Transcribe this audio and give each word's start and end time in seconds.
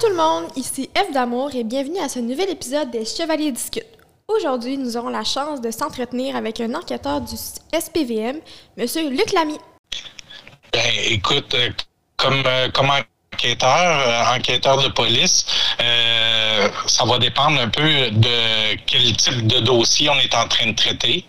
Tout 0.00 0.08
le 0.10 0.16
monde, 0.16 0.50
ici 0.56 0.90
F 0.94 1.10
d'amour 1.14 1.54
et 1.54 1.64
bienvenue 1.64 2.00
à 2.00 2.10
ce 2.10 2.18
nouvel 2.18 2.50
épisode 2.50 2.90
des 2.90 3.06
Chevaliers 3.06 3.50
discutent. 3.50 3.86
Aujourd'hui, 4.28 4.76
nous 4.76 4.98
aurons 4.98 5.08
la 5.08 5.24
chance 5.24 5.62
de 5.62 5.70
s'entretenir 5.70 6.36
avec 6.36 6.60
un 6.60 6.74
enquêteur 6.74 7.22
du 7.22 7.34
SPVM, 7.34 8.36
Monsieur 8.76 9.08
Luc 9.08 9.32
Lamy. 9.32 9.56
Ben, 10.70 10.82
écoute, 11.06 11.54
euh, 11.54 11.70
comme, 12.18 12.42
euh, 12.44 12.68
comme 12.72 12.90
enquêteur, 12.90 13.68
euh, 13.70 14.36
enquêteur 14.36 14.82
de 14.82 14.88
police, 14.88 15.46
ça 16.86 17.04
va 17.06 17.18
dépendre 17.18 17.58
un 17.58 17.68
peu 17.68 18.10
de 18.10 18.76
quel 18.86 19.16
type 19.16 19.46
de 19.46 19.60
dossier 19.60 20.10
on 20.10 20.18
est 20.18 20.34
en 20.34 20.46
train 20.46 20.66
de 20.66 20.76
traiter. 20.76 21.24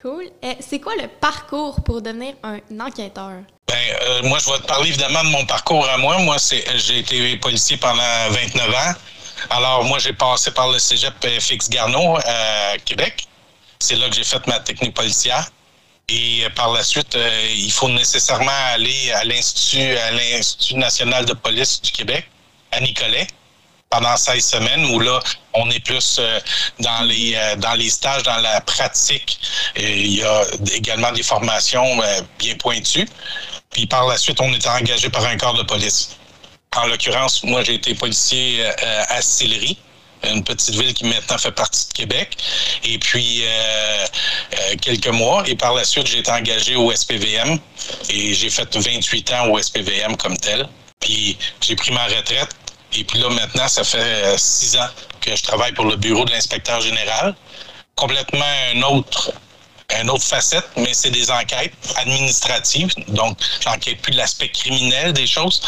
Cool. 0.00 0.24
Eh, 0.42 0.56
c'est 0.60 0.80
quoi 0.80 0.94
le 0.96 1.08
parcours 1.08 1.82
pour 1.84 2.00
devenir 2.02 2.34
un 2.42 2.58
enquêteur? 2.80 3.42
Ben, 3.68 3.76
euh, 4.02 4.22
moi, 4.24 4.38
je 4.38 4.50
vais 4.50 4.58
te 4.58 4.66
parler 4.66 4.88
évidemment 4.88 5.22
de 5.22 5.28
mon 5.28 5.44
parcours 5.46 5.88
à 5.88 5.96
moi. 5.96 6.18
Moi, 6.18 6.38
c'est, 6.38 6.64
j'ai 6.78 7.00
été 7.00 7.36
policier 7.36 7.76
pendant 7.76 8.30
29 8.30 8.70
ans. 8.70 8.94
Alors, 9.50 9.84
moi, 9.84 9.98
j'ai 9.98 10.12
passé 10.12 10.50
par 10.50 10.68
le 10.70 10.78
cégep 10.78 11.14
FX 11.22 11.70
Garneau 11.70 12.16
à 12.16 12.76
Québec. 12.84 13.26
C'est 13.78 13.96
là 13.96 14.08
que 14.08 14.14
j'ai 14.14 14.24
fait 14.24 14.44
ma 14.46 14.60
technique 14.60 14.94
policière. 14.94 15.50
Et 16.08 16.44
euh, 16.44 16.50
par 16.50 16.72
la 16.72 16.82
suite, 16.82 17.14
euh, 17.14 17.46
il 17.54 17.70
faut 17.70 17.88
nécessairement 17.88 18.50
aller 18.72 19.12
à 19.12 19.24
l'Institut 19.24 20.76
national 20.76 21.24
de 21.24 21.32
police 21.34 21.80
du 21.80 21.92
Québec, 21.92 22.28
à 22.72 22.80
Nicolet, 22.80 23.26
pendant 23.90 24.16
16 24.16 24.44
semaines, 24.44 24.84
où 24.86 25.00
là, 25.00 25.20
on 25.52 25.68
est 25.70 25.84
plus 25.84 26.18
euh, 26.20 26.40
dans 26.78 27.02
les 27.02 27.34
euh, 27.34 27.56
dans 27.56 27.74
les 27.74 27.90
stages, 27.90 28.22
dans 28.22 28.36
la 28.36 28.60
pratique. 28.60 29.40
Il 29.76 30.14
y 30.14 30.22
a 30.22 30.42
également 30.72 31.10
des 31.10 31.24
formations 31.24 32.00
euh, 32.00 32.20
bien 32.38 32.54
pointues. 32.54 33.08
Puis 33.70 33.86
par 33.86 34.06
la 34.06 34.16
suite, 34.16 34.40
on 34.40 34.52
était 34.54 34.68
engagé 34.68 35.10
par 35.10 35.26
un 35.26 35.36
corps 35.36 35.54
de 35.54 35.64
police. 35.64 36.16
En 36.76 36.86
l'occurrence, 36.86 37.42
moi, 37.42 37.64
j'ai 37.64 37.74
été 37.74 37.94
policier 37.94 38.64
à 39.08 39.20
Sillery, 39.20 39.76
une 40.22 40.44
petite 40.44 40.76
ville 40.76 40.94
qui 40.94 41.04
maintenant 41.04 41.36
fait 41.38 41.50
partie 41.50 41.88
de 41.88 41.92
Québec. 41.92 42.36
Et 42.84 42.96
puis, 42.98 43.42
quelques 44.80 45.08
mois. 45.08 45.42
Et 45.48 45.56
par 45.56 45.74
la 45.74 45.82
suite, 45.82 46.06
j'ai 46.06 46.18
été 46.18 46.30
engagé 46.30 46.76
au 46.76 46.92
SPVM. 46.94 47.58
Et 48.08 48.34
j'ai 48.34 48.50
fait 48.50 48.76
28 48.76 49.32
ans 49.32 49.48
au 49.48 49.60
SPVM 49.60 50.16
comme 50.16 50.36
tel. 50.36 50.68
Puis, 51.00 51.36
j'ai 51.60 51.74
pris 51.74 51.90
ma 51.90 52.04
retraite. 52.04 52.54
Et 52.92 53.04
puis 53.04 53.18
là, 53.18 53.28
maintenant, 53.30 53.68
ça 53.68 53.84
fait 53.84 53.98
euh, 53.98 54.36
six 54.36 54.76
ans 54.76 54.88
que 55.20 55.34
je 55.34 55.42
travaille 55.42 55.72
pour 55.72 55.84
le 55.84 55.96
bureau 55.96 56.24
de 56.24 56.30
l'inspecteur 56.30 56.80
général. 56.80 57.34
Complètement 57.94 58.44
un 58.74 58.82
autre 58.82 59.32
une 60.00 60.10
autre 60.10 60.24
facette, 60.24 60.68
mais 60.76 60.94
c'est 60.94 61.10
des 61.10 61.30
enquêtes 61.30 61.74
administratives. 61.96 62.92
Donc, 63.08 63.38
j'enquête 63.60 64.00
plus 64.00 64.12
de 64.12 64.18
l'aspect 64.18 64.48
criminel 64.48 65.12
des 65.12 65.26
choses. 65.26 65.60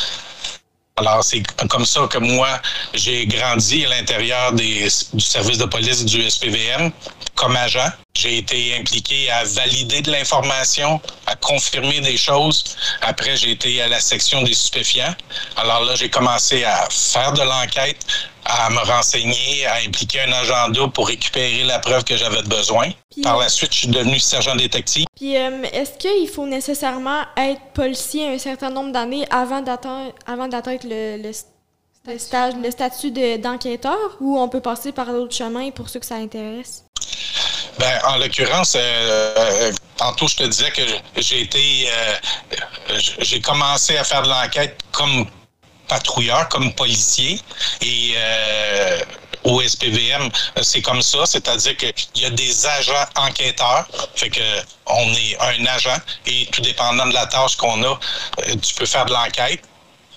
Alors, 0.97 1.25
c'est 1.25 1.43
comme 1.69 1.87
ça 1.87 2.06
que 2.06 2.19
moi, 2.19 2.61
j'ai 2.95 3.27
grandi 3.27 3.84
à 3.87 3.89
l'intérieur 3.89 4.53
du 4.53 4.89
service 5.19 5.59
de 5.59 5.65
police 5.65 6.05
du 6.05 6.28
SPVM 6.28 6.93
comme 7.34 7.56
agent. 7.56 7.88
J'ai 8.14 8.38
été 8.38 8.77
impliqué 8.78 9.30
à 9.30 9.44
valider 9.44 10.02
de 10.02 10.11
l'information, 10.12 11.00
à 11.27 11.34
confirmer 11.36 12.00
des 12.00 12.16
choses. 12.16 12.77
Après, 13.00 13.36
j'ai 13.36 13.52
été 13.52 13.80
à 13.83 13.88
la 13.88 14.00
section 14.00 14.42
des 14.42 14.55
stupéfiants. 14.55 15.14
Alors 15.56 15.84
là, 15.84 15.94
j'ai 15.97 16.10
commencé 16.10 16.62
à 16.64 16.88
faire 16.91 17.33
de 17.33 17.42
l'enquête, 17.42 17.97
à 18.44 18.69
me 18.70 18.78
renseigner, 18.78 19.66
à 19.66 19.77
impliquer 19.86 20.20
un 20.22 20.33
agenda 20.33 20.86
pour 20.88 21.08
récupérer 21.08 21.64
la 21.64 21.78
preuve 21.78 22.05
que 22.05 22.16
j'avais 22.16 22.42
besoin. 22.42 22.91
Puis- 23.10 23.22
Par 23.22 23.38
la 23.38 23.48
suite, 23.48 23.72
je 23.72 23.78
suis 23.78 23.88
devenu 23.88 24.19
sergent 24.21 24.54
détective. 24.56 25.06
Puis, 25.16 25.37
euh, 25.37 25.62
est-ce 25.72 25.92
qu'il 25.98 26.28
faut 26.28 26.47
nécessairement 26.47 27.22
être 27.37 27.60
policier 27.75 28.28
un 28.28 28.38
certain 28.38 28.71
nombre 28.71 28.92
d'années 28.92 29.26
avant 29.31 29.60
d'atteindre, 29.62 30.12
avant 30.26 30.48
d'atteindre 30.48 30.81
le, 30.84 31.22
le, 31.22 31.31
le 32.12 32.19
stage, 32.19 32.54
le 32.62 32.71
statut 32.71 33.10
de- 33.10 33.37
d'enquêteur? 33.37 34.16
Ou 34.21 34.38
on 34.38 34.48
peut 34.48 34.60
passer 34.60 34.92
par 34.92 35.06
d'autres 35.06 35.34
chemins 35.34 35.71
pour 35.71 35.88
ceux 35.88 36.00
que 36.00 36.06
ça 36.06 36.16
intéresse? 36.16 36.84
Ben, 37.79 37.99
en 38.05 38.19
l'occurrence, 38.19 38.77
euh, 38.77 39.73
tantôt 39.97 40.29
je 40.29 40.37
te 40.37 40.43
disais 40.45 40.71
que 40.71 40.83
j'ai 41.17 41.43
été, 41.43 41.89
euh, 41.91 42.99
j'ai 43.19 43.41
commencé 43.41 43.97
à 43.97 44.05
faire 44.05 44.23
de 44.23 44.29
l'enquête 44.29 44.79
comme 44.93 45.27
patrouilleur, 45.89 46.49
comme 46.49 46.73
policier, 46.75 47.41
et 47.81 48.13
euh, 48.17 49.01
au 49.45 49.61
SPVM, 49.61 50.31
c'est 50.61 50.83
comme 50.83 51.03
ça, 51.03 51.27
c'est-à-dire 51.27 51.77
qu'il 51.77 52.23
y 52.23 52.25
a 52.27 52.31
des 52.31 52.67
agents 52.67 53.07
enquêteurs, 53.17 53.87
fait 54.15 54.31
que 54.31 54.41
on 54.87 55.13
est 55.15 55.37
un 55.41 55.67
agent, 55.67 55.97
et 56.27 56.47
tout 56.53 56.61
dépendant 56.61 57.07
de 57.07 57.15
la 57.15 57.27
tâche 57.27 57.57
qu'on 57.57 57.83
a, 57.83 57.99
tu 58.63 58.75
peux 58.75 58.87
faire 58.87 59.07
de 59.07 59.13
l'enquête. 59.13 59.63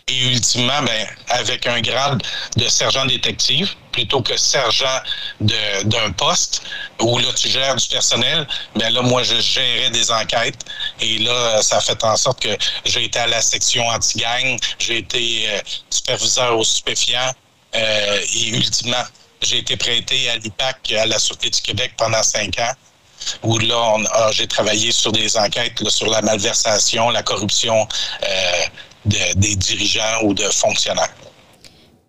Et 0.08 0.34
ultimement, 0.34 0.84
ben, 0.84 1.08
avec 1.30 1.66
un 1.66 1.82
grade 1.82 2.22
de 2.58 2.68
sergent 2.68 3.08
détective, 3.08 3.74
plutôt 3.92 4.22
que 4.22 4.38
sergent 4.38 5.02
d'un 5.40 6.12
poste, 6.12 6.62
où 7.02 7.18
là, 7.18 7.30
tu 7.36 7.50
gères 7.50 7.76
du 7.76 7.88
personnel, 7.88 8.48
ben 8.76 8.94
là, 8.94 9.02
moi, 9.02 9.24
je 9.24 9.40
gérais 9.40 9.90
des 9.90 10.12
enquêtes. 10.12 10.64
Et 11.00 11.18
là, 11.18 11.60
ça 11.64 11.78
a 11.78 11.82
fait 11.82 12.04
en 12.04 12.16
sorte 12.18 12.40
que 12.44 12.56
j'ai 12.86 13.06
été 13.06 13.18
à 13.18 13.26
la 13.26 13.42
section 13.42 13.88
anti-gang, 13.88 14.60
j'ai 14.78 15.00
été 15.00 15.46
euh, 15.50 15.60
superviseur 15.90 16.56
aux 16.56 16.64
stupéfiants, 16.64 17.34
euh, 17.74 18.20
et 18.36 18.50
ultimement, 18.50 19.06
j'ai 19.42 19.58
été 19.58 19.76
prêté 19.76 20.30
à 20.30 20.38
l'IPAC, 20.38 20.92
à 20.92 21.08
la 21.08 21.18
Sûreté 21.18 21.50
du 21.50 21.62
Québec 21.62 21.94
pendant 21.98 22.22
cinq 22.22 22.60
ans 22.60 22.74
où 23.44 23.58
là, 23.58 23.98
j'ai 24.32 24.48
travaillé 24.48 24.92
sur 24.92 25.12
des 25.12 25.38
enquêtes 25.38 25.82
là, 25.82 25.90
sur 25.90 26.08
la 26.08 26.22
malversation, 26.22 27.10
la 27.10 27.24
corruption 27.24 27.88
euh, 28.24 28.64
de- 29.06 29.40
des 29.40 29.56
dirigeants 29.56 30.24
ou 30.24 30.34
de 30.34 30.44
fonctionnaires. 30.44 31.14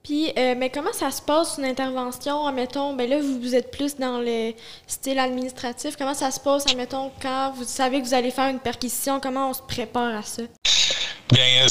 Puis, 0.02 0.30
euh, 0.38 0.54
mais 0.56 0.70
comment 0.70 0.92
ça 0.92 1.10
se 1.10 1.20
passe 1.20 1.56
une 1.58 1.64
intervention, 1.64 2.46
admettons, 2.46 2.94
ben 2.94 3.10
là, 3.10 3.18
vous, 3.20 3.40
vous 3.40 3.54
êtes 3.56 3.72
plus 3.72 3.96
dans 3.96 4.18
le 4.18 4.52
style 4.86 5.18
administratif. 5.18 5.96
Comment 5.98 6.14
ça 6.14 6.30
se 6.30 6.38
passe, 6.38 6.64
admettons, 6.68 7.10
quand 7.20 7.52
vous 7.56 7.64
savez 7.64 8.00
que 8.00 8.06
vous 8.06 8.14
allez 8.14 8.30
faire 8.30 8.48
une 8.48 8.60
perquisition, 8.60 9.18
comment 9.18 9.50
on 9.50 9.54
se 9.54 9.62
prépare 9.62 10.14
à 10.14 10.22
ça? 10.22 10.42
Bien, 11.32 11.66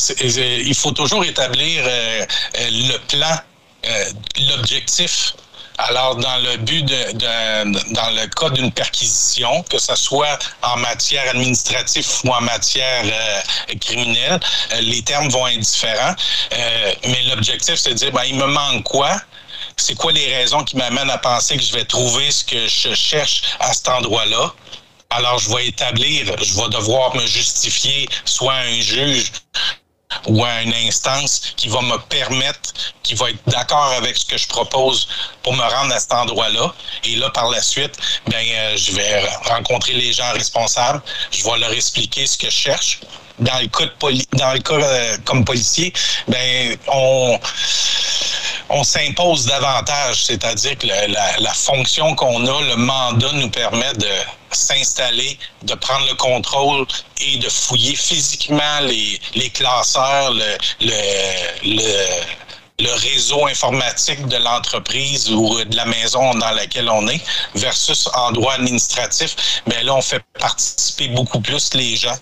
il 0.65 0.75
faut 0.75 0.91
toujours 0.91 1.23
établir 1.23 1.83
euh, 1.87 2.25
euh, 2.59 2.69
le 2.71 2.97
plan, 3.07 3.37
euh, 3.87 4.03
l'objectif. 4.49 5.33
Alors, 5.77 6.15
dans 6.15 6.37
le 6.37 6.57
but 6.57 6.83
de, 6.85 7.93
dans 7.93 8.09
le 8.11 8.27
cas 8.27 8.49
d'une 8.49 8.71
perquisition, 8.71 9.63
que 9.63 9.77
ce 9.77 9.95
soit 9.95 10.39
en 10.61 10.77
matière 10.77 11.29
administrative 11.29 12.07
ou 12.23 12.29
en 12.29 12.41
matière 12.41 13.03
euh, 13.03 13.75
criminelle, 13.81 14.39
euh, 14.71 14.81
les 14.81 15.01
termes 15.01 15.29
vont 15.29 15.47
être 15.47 15.59
différents. 15.59 16.15
Euh, 16.53 16.93
mais 17.07 17.23
l'objectif, 17.23 17.75
c'est 17.75 17.89
de 17.89 17.95
dire, 17.95 18.11
ben, 18.11 18.23
il 18.25 18.35
me 18.35 18.47
manque 18.47 18.83
quoi? 18.83 19.19
C'est 19.75 19.95
quoi 19.95 20.13
les 20.13 20.33
raisons 20.33 20.63
qui 20.63 20.77
m'amènent 20.77 21.09
à 21.09 21.17
penser 21.17 21.57
que 21.57 21.63
je 21.63 21.73
vais 21.73 21.83
trouver 21.83 22.31
ce 22.31 22.45
que 22.45 22.67
je 22.67 22.93
cherche 22.93 23.41
à 23.59 23.73
cet 23.73 23.89
endroit-là? 23.89 24.53
Alors, 25.09 25.39
je 25.39 25.49
vais 25.53 25.67
établir, 25.67 26.25
je 26.41 26.53
vais 26.55 26.69
devoir 26.69 27.15
me 27.15 27.25
justifier 27.25 28.07
soit 28.23 28.53
à 28.53 28.61
un 28.61 28.79
juge 28.79 29.31
ou 30.27 30.43
à 30.43 30.61
une 30.61 30.73
instance 30.73 31.41
qui 31.55 31.67
va 31.67 31.81
me 31.81 31.97
permettre, 32.09 32.73
qui 33.03 33.13
va 33.15 33.29
être 33.29 33.39
d'accord 33.47 33.91
avec 33.97 34.17
ce 34.17 34.25
que 34.25 34.37
je 34.37 34.47
propose 34.47 35.07
pour 35.43 35.53
me 35.53 35.61
rendre 35.63 35.93
à 35.93 35.99
cet 35.99 36.13
endroit-là. 36.13 36.73
Et 37.03 37.15
là, 37.15 37.29
par 37.29 37.49
la 37.49 37.61
suite, 37.61 37.95
ben, 38.27 38.45
euh, 38.47 38.77
je 38.77 38.91
vais 38.93 39.27
rencontrer 39.45 39.93
les 39.93 40.13
gens 40.13 40.31
responsables, 40.33 41.01
je 41.31 41.43
vais 41.43 41.57
leur 41.57 41.71
expliquer 41.73 42.25
ce 42.27 42.37
que 42.37 42.47
je 42.49 42.55
cherche. 42.55 42.99
Dans 43.37 43.59
le 43.59 43.67
cas, 43.67 43.83
de 43.85 43.91
poli- 43.99 44.25
dans 44.33 44.53
le 44.53 44.59
cas 44.59 44.75
euh, 44.75 45.17
comme 45.25 45.43
policier, 45.43 45.91
ben, 46.27 46.77
on, 46.87 47.37
on 48.69 48.83
s'impose 48.83 49.45
davantage, 49.45 50.25
c'est-à-dire 50.25 50.77
que 50.77 50.87
la, 50.87 51.53
fonction 51.53 52.15
qu'on 52.15 52.45
a, 52.47 52.61
le 52.63 52.75
mandat 52.75 53.31
nous 53.33 53.49
permet 53.49 53.93
de 53.93 54.09
s'installer, 54.51 55.37
de 55.63 55.73
prendre 55.75 56.07
le 56.07 56.15
contrôle 56.15 56.85
et 57.21 57.37
de 57.37 57.49
fouiller 57.49 57.95
physiquement 57.95 58.79
les, 58.81 59.49
classeurs, 59.51 60.33
le, 60.81 60.95
réseau 62.79 63.45
informatique 63.47 64.25
de 64.27 64.37
l'entreprise 64.37 65.29
ou 65.31 65.63
de 65.63 65.75
la 65.75 65.85
maison 65.85 66.33
dans 66.33 66.51
laquelle 66.51 66.89
on 66.89 67.07
est, 67.07 67.21
versus 67.53 68.09
en 68.15 68.31
droit 68.31 68.53
administratif, 68.53 69.61
mais 69.67 69.83
là, 69.83 69.95
on 69.95 70.01
fait 70.01 70.23
participer 70.39 71.07
beaucoup 71.09 71.39
plus 71.39 71.73
les 71.73 71.95
gens 71.95 72.17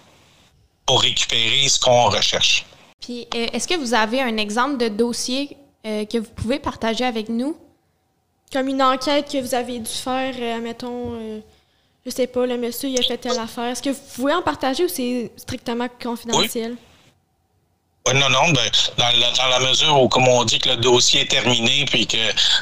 pour 0.86 1.02
récupérer 1.02 1.70
ce 1.70 1.80
qu'on 1.80 2.10
recherche. 2.10 2.66
Puis, 3.00 3.28
est-ce 3.34 3.68
que 3.68 3.76
vous 3.76 3.94
avez 3.94 4.22
un 4.22 4.38
exemple 4.38 4.78
de 4.78 4.88
dossier 4.88 5.58
euh, 5.86 6.06
que 6.06 6.18
vous 6.18 6.30
pouvez 6.36 6.60
partager 6.60 7.06
avec 7.06 7.30
nous? 7.30 7.58
Comme 8.52 8.68
une 8.68 8.82
enquête 8.84 9.32
que 9.32 9.42
vous 9.42 9.56
avez 9.56 9.80
dû 9.80 9.92
faire, 9.92 10.34
euh, 10.40 10.60
mettons, 10.62 11.14
euh, 11.14 11.40
je 12.06 12.12
sais 12.12 12.28
pas, 12.28 12.46
le 12.46 12.58
monsieur, 12.58 12.90
il 12.90 13.00
a 13.00 13.04
fait 13.04 13.18
telle 13.18 13.40
affaire. 13.40 13.66
Est-ce 13.66 13.82
que 13.82 13.90
vous 13.90 14.02
pouvez 14.16 14.34
en 14.34 14.42
partager 14.42 14.86
ou 14.86 14.88
c'est 14.88 15.32
strictement 15.38 15.88
confidentiel? 16.02 16.76
Ouais, 18.06 18.14
non, 18.14 18.30
non, 18.30 18.50
ben, 18.52 18.70
dans, 18.98 19.06
la, 19.18 19.32
dans 19.32 19.48
la 19.48 19.60
mesure 19.70 20.02
où, 20.02 20.10
comme 20.10 20.28
on 20.28 20.44
dit, 20.44 20.60
que 20.60 20.70
le 20.70 20.76
dossier 20.76 21.22
est 21.22 21.32
terminé 21.32 21.86
puis 21.86 22.06
que 22.06 22.18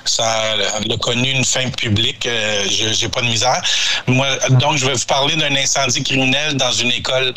ça 0.05 0.53
a 0.53 0.97
connu 0.97 1.31
une 1.31 1.43
fin 1.43 1.67
publique, 1.71 2.27
euh, 2.27 2.63
je 2.69 2.93
j'ai 2.93 3.09
pas 3.09 3.21
de 3.21 3.25
misère. 3.25 3.59
Moi, 4.05 4.27
donc, 4.51 4.77
je 4.77 4.85
vais 4.85 4.93
vous 4.93 5.05
parler 5.05 5.35
d'un 5.35 5.55
incendie 5.55 6.03
criminel 6.03 6.57
dans 6.57 6.71
une 6.71 6.91
école. 6.91 7.33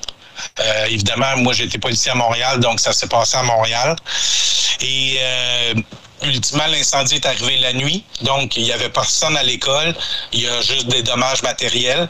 Euh, 0.61 0.87
évidemment, 0.87 1.37
moi, 1.39 1.55
été 1.59 1.79
policier 1.79 2.13
à 2.13 2.15
Montréal, 2.15 2.61
donc 2.61 2.81
ça 2.81 2.93
s'est 2.93 3.09
passé 3.09 3.37
à 3.37 3.43
Montréal. 3.43 3.97
Et 4.81 5.17
euh, 5.21 5.75
ultimement, 6.23 6.67
l'incendie 6.67 7.17
est 7.17 7.27
arrivé 7.27 7.59
la 7.59 7.73
nuit, 7.73 8.05
donc 8.23 8.57
il 8.57 8.65
n'y 8.65 8.73
avait 8.73 8.91
personne 8.91 9.37
à 9.37 9.43
l'école. 9.43 9.95
Il 10.33 10.43
y 10.43 10.49
a 10.49 10.61
juste 10.61 10.87
des 10.89 11.03
dommages 11.03 11.43
matériels. 11.43 12.09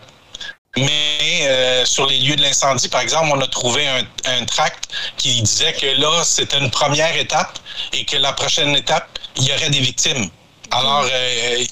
Mais 0.76 1.42
euh, 1.42 1.84
sur 1.84 2.06
les 2.06 2.18
lieux 2.18 2.34
de 2.34 2.42
l'incendie, 2.42 2.88
par 2.88 3.00
exemple, 3.00 3.30
on 3.32 3.40
a 3.40 3.46
trouvé 3.46 3.86
un, 3.86 4.02
un 4.24 4.44
tract 4.44 4.88
qui 5.16 5.40
disait 5.40 5.72
que 5.72 5.86
là, 6.00 6.24
c'était 6.24 6.58
une 6.58 6.70
première 6.70 7.16
étape 7.16 7.58
et 7.92 8.04
que 8.04 8.16
la 8.16 8.32
prochaine 8.32 8.74
étape, 8.74 9.18
il 9.36 9.44
y 9.44 9.52
aurait 9.52 9.70
des 9.70 9.78
victimes. 9.78 10.28
Alors, 10.72 11.06
euh, 11.08 11.64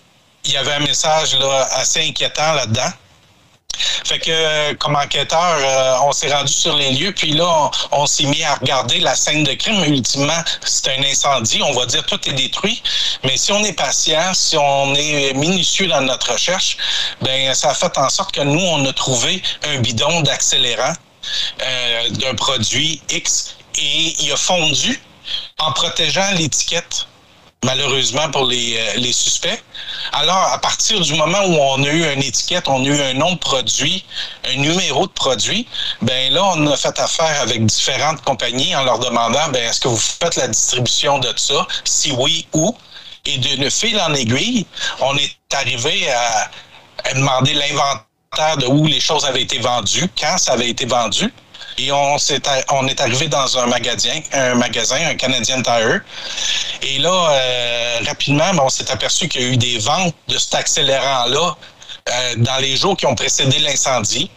il 0.44 0.52
y 0.52 0.56
avait 0.56 0.74
un 0.74 0.80
message 0.80 1.36
là, 1.36 1.68
assez 1.72 2.06
inquiétant 2.08 2.52
là-dedans. 2.52 2.90
Fait 4.04 4.18
que, 4.18 4.30
euh, 4.30 4.74
comme 4.74 4.96
enquêteur, 4.96 5.56
euh, 5.58 5.96
on 6.04 6.12
s'est 6.12 6.32
rendu 6.32 6.52
sur 6.52 6.76
les 6.76 6.92
lieux, 6.92 7.12
puis 7.12 7.32
là, 7.32 7.70
on, 7.90 8.06
s'est 8.06 8.24
mis 8.24 8.42
à 8.42 8.54
regarder 8.56 9.00
la 9.00 9.14
scène 9.14 9.44
de 9.44 9.52
crime. 9.54 9.82
Ultimement, 9.84 10.42
c'est 10.64 10.88
un 10.98 11.02
incendie, 11.04 11.62
on 11.62 11.72
va 11.72 11.86
dire 11.86 12.04
tout 12.06 12.20
est 12.28 12.32
détruit. 12.32 12.82
Mais 13.24 13.36
si 13.36 13.52
on 13.52 13.62
est 13.64 13.72
patient, 13.72 14.34
si 14.34 14.56
on 14.56 14.94
est 14.94 15.32
minutieux 15.34 15.86
dans 15.86 16.00
notre 16.00 16.32
recherche, 16.32 16.76
ben 17.20 17.54
ça 17.54 17.70
a 17.70 17.74
fait 17.74 17.96
en 17.98 18.08
sorte 18.08 18.32
que 18.32 18.42
nous, 18.42 18.60
on 18.60 18.84
a 18.84 18.92
trouvé 18.92 19.42
un 19.64 19.78
bidon 19.78 20.20
d'accélérant 20.22 20.92
euh, 21.62 22.08
d'un 22.10 22.34
produit 22.34 23.00
X 23.10 23.56
et 23.76 24.14
il 24.20 24.32
a 24.32 24.36
fondu 24.36 25.00
en 25.58 25.72
protégeant 25.72 26.30
l'étiquette 26.32 27.06
malheureusement 27.64 28.30
pour 28.30 28.46
les, 28.46 28.76
euh, 28.76 28.96
les, 28.96 29.12
suspects. 29.12 29.62
Alors, 30.12 30.44
à 30.52 30.58
partir 30.58 31.00
du 31.00 31.14
moment 31.14 31.40
où 31.46 31.54
on 31.54 31.82
a 31.84 31.88
eu 31.88 32.12
une 32.12 32.22
étiquette, 32.22 32.68
on 32.68 32.82
a 32.84 32.86
eu 32.86 33.00
un 33.00 33.14
nom 33.14 33.32
de 33.32 33.38
produit, 33.38 34.04
un 34.44 34.56
numéro 34.56 35.06
de 35.06 35.12
produit, 35.12 35.66
ben 36.00 36.32
là, 36.32 36.44
on 36.44 36.66
a 36.66 36.76
fait 36.76 36.98
affaire 36.98 37.40
avec 37.40 37.64
différentes 37.64 38.22
compagnies 38.22 38.74
en 38.74 38.84
leur 38.84 38.98
demandant, 38.98 39.48
ben 39.52 39.62
est-ce 39.68 39.80
que 39.80 39.88
vous 39.88 39.96
faites 39.96 40.36
la 40.36 40.48
distribution 40.48 41.18
de 41.18 41.32
ça? 41.36 41.66
Si 41.84 42.12
oui, 42.12 42.46
où? 42.52 42.74
Et 43.24 43.38
de 43.38 43.70
fil 43.70 44.00
en 44.00 44.12
aiguille, 44.14 44.66
on 45.00 45.16
est 45.16 45.36
arrivé 45.54 46.10
à, 46.10 46.50
à 47.04 47.14
demander 47.14 47.54
l'inventaire 47.54 48.56
de 48.58 48.66
où 48.66 48.86
les 48.86 48.98
choses 48.98 49.24
avaient 49.24 49.42
été 49.42 49.58
vendues, 49.58 50.10
quand 50.18 50.38
ça 50.38 50.54
avait 50.54 50.68
été 50.68 50.86
vendu. 50.86 51.32
Et 51.78 51.90
on, 51.90 52.16
est, 52.16 52.48
on 52.70 52.86
est 52.86 53.00
arrivé 53.00 53.28
dans 53.28 53.58
un 53.58 53.66
magasin, 53.66 54.20
un 54.32 54.54
magasin, 54.54 54.98
un 55.06 55.14
Canadian 55.14 55.62
Tire. 55.62 56.00
Et 56.82 56.98
là, 56.98 57.30
euh, 57.30 57.98
rapidement, 58.06 58.50
on 58.62 58.68
s'est 58.68 58.90
aperçu 58.90 59.28
qu'il 59.28 59.40
y 59.40 59.44
a 59.44 59.48
eu 59.48 59.56
des 59.56 59.78
ventes 59.78 60.14
de 60.28 60.38
cet 60.38 60.54
accélérant-là 60.54 61.56
euh, 62.08 62.34
dans 62.38 62.56
les 62.56 62.76
jours 62.76 62.96
qui 62.96 63.06
ont 63.06 63.14
précédé 63.14 63.58
l'incendie. 63.60 64.30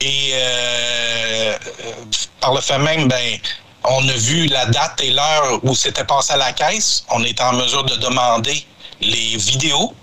Et 0.00 0.30
euh, 0.32 1.56
par 2.40 2.54
le 2.54 2.60
fait 2.60 2.78
même, 2.78 3.08
ben, 3.08 3.38
on 3.84 4.08
a 4.08 4.12
vu 4.12 4.46
la 4.46 4.66
date 4.66 5.00
et 5.02 5.10
l'heure 5.10 5.60
où 5.62 5.74
c'était 5.74 6.04
passé 6.04 6.32
à 6.32 6.36
la 6.36 6.52
caisse. 6.52 7.04
On 7.10 7.22
est 7.24 7.40
en 7.40 7.52
mesure 7.52 7.84
de 7.84 7.96
demander 7.96 8.66
les 9.00 9.36
vidéos 9.36 9.94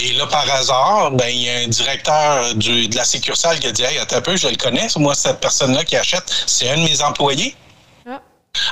et 0.00 0.12
là, 0.12 0.26
par 0.26 0.48
hasard, 0.48 1.10
ben, 1.10 1.28
il 1.28 1.42
y 1.42 1.50
a 1.50 1.58
un 1.58 1.68
directeur 1.68 2.54
du, 2.54 2.86
de 2.88 2.96
la 2.96 3.04
sécurité 3.04 3.48
qui 3.60 3.66
a 3.66 3.72
dit 3.72 3.82
Hey, 3.82 3.98
attends 3.98 4.16
un 4.16 4.20
peu, 4.20 4.36
je 4.36 4.46
le 4.46 4.56
connais. 4.56 4.86
Moi, 4.96 5.14
cette 5.14 5.40
personne-là 5.40 5.84
qui 5.84 5.96
achète, 5.96 6.24
c'est 6.46 6.70
un 6.70 6.76
de 6.76 6.82
mes 6.82 7.02
employés. 7.02 7.56
Ah. 8.08 8.20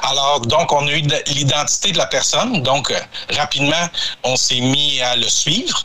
Alors, 0.02 0.40
donc, 0.40 0.72
on 0.72 0.86
a 0.86 0.92
eu 0.92 1.02
l'identité 1.26 1.90
de 1.90 1.98
la 1.98 2.06
personne. 2.06 2.62
Donc, 2.62 2.92
euh, 2.92 3.00
rapidement, 3.30 3.88
on 4.22 4.36
s'est 4.36 4.60
mis 4.60 5.00
à 5.00 5.16
le 5.16 5.28
suivre. 5.28 5.84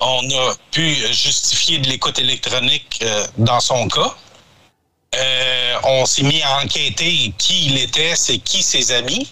On 0.00 0.22
a 0.30 0.54
pu 0.70 0.94
justifier 1.12 1.78
de 1.78 1.88
l'écoute 1.88 2.18
électronique 2.18 3.00
euh, 3.02 3.26
dans 3.36 3.60
son 3.60 3.86
cas. 3.86 4.14
Euh, 5.14 5.74
on 5.84 6.06
s'est 6.06 6.22
mis 6.22 6.42
à 6.42 6.60
enquêter 6.60 7.34
qui 7.36 7.66
il 7.66 7.78
était, 7.78 8.16
c'est 8.16 8.38
qui 8.38 8.62
ses 8.62 8.92
amis 8.92 9.30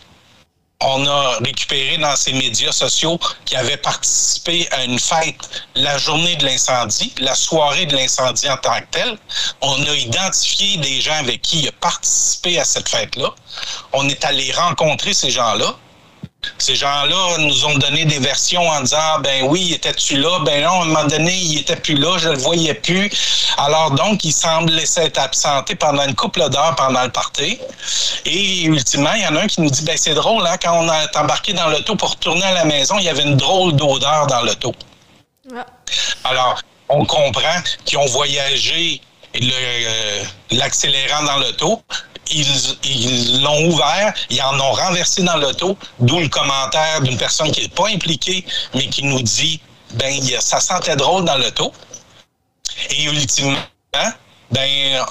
on 0.83 1.07
a 1.07 1.39
récupéré 1.45 1.99
dans 1.99 2.17
ces 2.17 2.33
médias 2.33 2.73
sociaux 2.73 3.19
qui 3.45 3.57
avaient 3.57 3.77
participé 3.77 4.69
à 4.73 4.85
une 4.85 4.99
fête 4.99 5.37
la 5.75 5.99
journée 5.99 6.37
de 6.37 6.47
l'incendie, 6.47 7.13
la 7.19 7.35
soirée 7.35 7.87
de 7.87 7.97
l'incendie 7.97 8.49
en 8.49 8.57
tant 8.57 8.81
que 8.81 8.87
telle. 8.91 9.19
On 9.61 9.83
a 9.83 9.95
identifié 9.95 10.79
des 10.79 11.01
gens 11.01 11.17
avec 11.17 11.43
qui 11.43 11.61
il 11.61 11.69
a 11.69 11.73
participé 11.73 12.59
à 12.59 12.65
cette 12.65 12.89
fête-là. 12.89 13.31
On 13.93 14.09
est 14.09 14.25
allé 14.25 14.53
rencontrer 14.53 15.13
ces 15.13 15.31
gens-là. 15.31 15.75
Ces 16.59 16.75
gens-là 16.75 17.39
nous 17.39 17.65
ont 17.67 17.77
donné 17.79 18.05
des 18.05 18.19
versions 18.19 18.67
en 18.69 18.81
disant 18.81 19.21
ben 19.23 19.45
oui, 19.45 19.75
étais-tu 19.75 20.17
là? 20.17 20.41
Ben 20.45 20.63
non, 20.63 20.81
à 20.81 20.83
un 20.83 20.85
moment 20.87 21.05
donné, 21.05 21.35
il 21.35 21.59
était 21.59 21.77
plus 21.77 21.95
là, 21.95 22.17
je 22.19 22.29
le 22.31 22.39
voyais 22.39 22.75
plus. 22.75 23.11
Alors 23.59 23.91
donc, 23.91 24.25
il 24.25 24.33
semble 24.33 24.73
laisser 24.73 25.03
être 25.03 25.19
absenté 25.19 25.75
pendant 25.75 26.07
une 26.07 26.15
couple 26.15 26.49
d'heures 26.49 26.77
pendant 26.77 27.03
le 27.03 27.11
party. 27.11 27.59
Et 28.25 28.63
ultimement, 28.65 29.13
il 29.15 29.23
y 29.23 29.27
en 29.27 29.37
a 29.37 29.43
un 29.43 29.47
qui 29.47 29.61
nous 29.61 29.71
dit 29.71 29.85
ben 29.85 29.97
c'est 29.97 30.15
drôle, 30.15 30.47
hein, 30.47 30.57
quand 30.63 30.79
on 30.79 30.89
a 30.89 31.07
embarqué 31.21 31.53
dans 31.53 31.69
l'auto 31.69 31.97
pour 31.97 32.11
retourner 32.11 32.45
à 32.45 32.53
la 32.53 32.65
maison, 32.65 32.99
il 32.99 33.05
y 33.05 33.09
avait 33.09 33.23
une 33.23 33.37
drôle 33.37 33.75
d'odeur 33.75 34.27
dans 34.27 34.43
l'auto. 34.43 34.75
Alors, 36.25 36.61
on 36.89 37.05
comprend 37.05 37.61
qu'ils 37.85 37.99
ont 37.99 38.07
voyagé 38.07 39.01
euh, 39.35 40.25
l'accélérant 40.51 41.23
dans 41.23 41.37
l'auto, 41.37 41.83
ils 42.31 43.43
l'ont 43.43 43.67
ouvert, 43.69 44.13
ils 44.31 44.43
en 44.43 44.59
ont 44.59 44.73
renversé 44.73 45.23
dans 45.23 45.37
l'auto, 45.37 45.77
d'où 45.99 46.21
le 46.21 46.29
commentaire 46.29 47.01
d'une 47.03 47.17
personne 47.17 47.51
qui 47.51 47.63
n'est 47.63 47.69
pas 47.69 47.89
impliquée, 47.89 48.45
mais 48.75 48.89
qui 48.89 49.05
nous 49.05 49.23
dit 49.23 49.61
ben 49.95 50.21
ça 50.41 50.61
sentait 50.61 50.97
drôle 50.97 51.25
dans 51.25 51.37
l'auto. 51.37 51.73
Et 52.91 53.05
ultimement, 53.05 53.59
ben, 54.51 55.05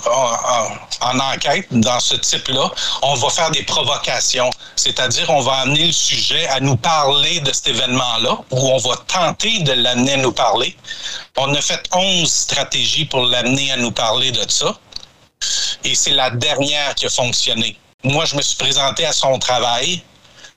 en, 1.01 1.19
enquête, 1.19 1.67
dans 1.71 1.99
ce 1.99 2.15
type-là, 2.15 2.71
on 3.01 3.15
va 3.15 3.29
faire 3.29 3.51
des 3.51 3.63
provocations. 3.63 4.49
C'est-à-dire, 4.75 5.29
on 5.29 5.41
va 5.41 5.53
amener 5.59 5.87
le 5.87 5.91
sujet 5.91 6.47
à 6.47 6.59
nous 6.59 6.75
parler 6.75 7.39
de 7.41 7.53
cet 7.53 7.69
événement-là, 7.69 8.37
ou 8.51 8.57
on 8.57 8.77
va 8.77 8.95
tenter 9.07 9.59
de 9.59 9.73
l'amener 9.73 10.13
à 10.13 10.17
nous 10.17 10.31
parler. 10.31 10.75
On 11.37 11.53
a 11.53 11.61
fait 11.61 11.81
11 11.93 12.29
stratégies 12.29 13.05
pour 13.05 13.25
l'amener 13.25 13.71
à 13.71 13.77
nous 13.77 13.91
parler 13.91 14.31
de 14.31 14.49
ça 14.49 14.77
et 15.83 15.95
c'est 15.95 16.11
la 16.11 16.29
dernière 16.29 16.95
qui 16.95 17.05
a 17.05 17.09
fonctionné. 17.09 17.77
Moi, 18.03 18.25
je 18.25 18.35
me 18.35 18.41
suis 18.41 18.55
présenté 18.55 19.05
à 19.05 19.13
son 19.13 19.37
travail 19.39 20.01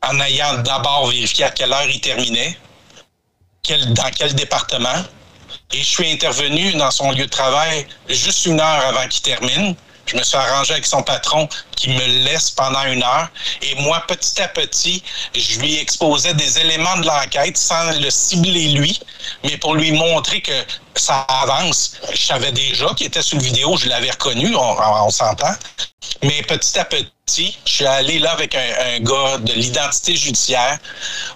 en 0.03 0.21
ayant 0.21 0.59
d'abord 0.59 1.09
vérifié 1.09 1.45
à 1.45 1.51
quelle 1.51 1.73
heure 1.73 1.89
il 1.89 2.01
terminait, 2.01 2.57
dans 3.69 4.11
quel 4.17 4.35
département, 4.35 5.05
et 5.73 5.79
je 5.79 5.85
suis 5.85 6.11
intervenu 6.11 6.73
dans 6.75 6.91
son 6.91 7.13
lieu 7.13 7.25
de 7.25 7.31
travail 7.31 7.87
juste 8.09 8.47
une 8.47 8.61
heure 8.61 8.87
avant 8.87 9.07
qu'il 9.09 9.23
termine. 9.23 9.75
Je 10.13 10.19
me 10.19 10.23
suis 10.23 10.37
arrangé 10.37 10.75
avec 10.75 10.85
son 10.85 11.03
patron 11.03 11.49
qui 11.75 11.89
me 11.89 12.25
laisse 12.25 12.51
pendant 12.51 12.85
une 12.85 13.03
heure. 13.03 13.29
Et 13.63 13.75
moi, 13.77 14.05
petit 14.07 14.43
à 14.43 14.49
petit, 14.49 15.03
je 15.35 15.59
lui 15.59 15.79
exposais 15.79 16.35
des 16.35 16.59
éléments 16.59 16.97
de 16.99 17.07
l'enquête 17.07 17.57
sans 17.57 17.99
le 17.99 18.11
cibler 18.11 18.69
lui, 18.69 19.01
mais 19.43 19.57
pour 19.57 19.75
lui 19.75 19.93
montrer 19.93 20.43
que 20.43 20.53
ça 20.95 21.21
avance. 21.23 21.95
Je 22.13 22.21
savais 22.21 22.53
déjà 22.53 22.89
qu'il 22.95 23.07
était 23.07 23.23
sur 23.23 23.39
le 23.39 23.45
vidéo, 23.45 23.77
je 23.79 23.89
l'avais 23.89 24.11
reconnu, 24.11 24.55
on 24.55 25.11
s'entend. 25.11 25.55
Mais 26.23 26.41
petit 26.43 26.79
à 26.79 26.85
petit, 26.85 27.59
je 27.65 27.73
suis 27.73 27.87
allé 27.87 28.21
là 28.21 28.31
avec 28.31 28.55
un, 28.55 29.01
gars 29.01 29.39
de 29.39 29.53
l'identité 29.55 30.15
judiciaire. 30.15 30.79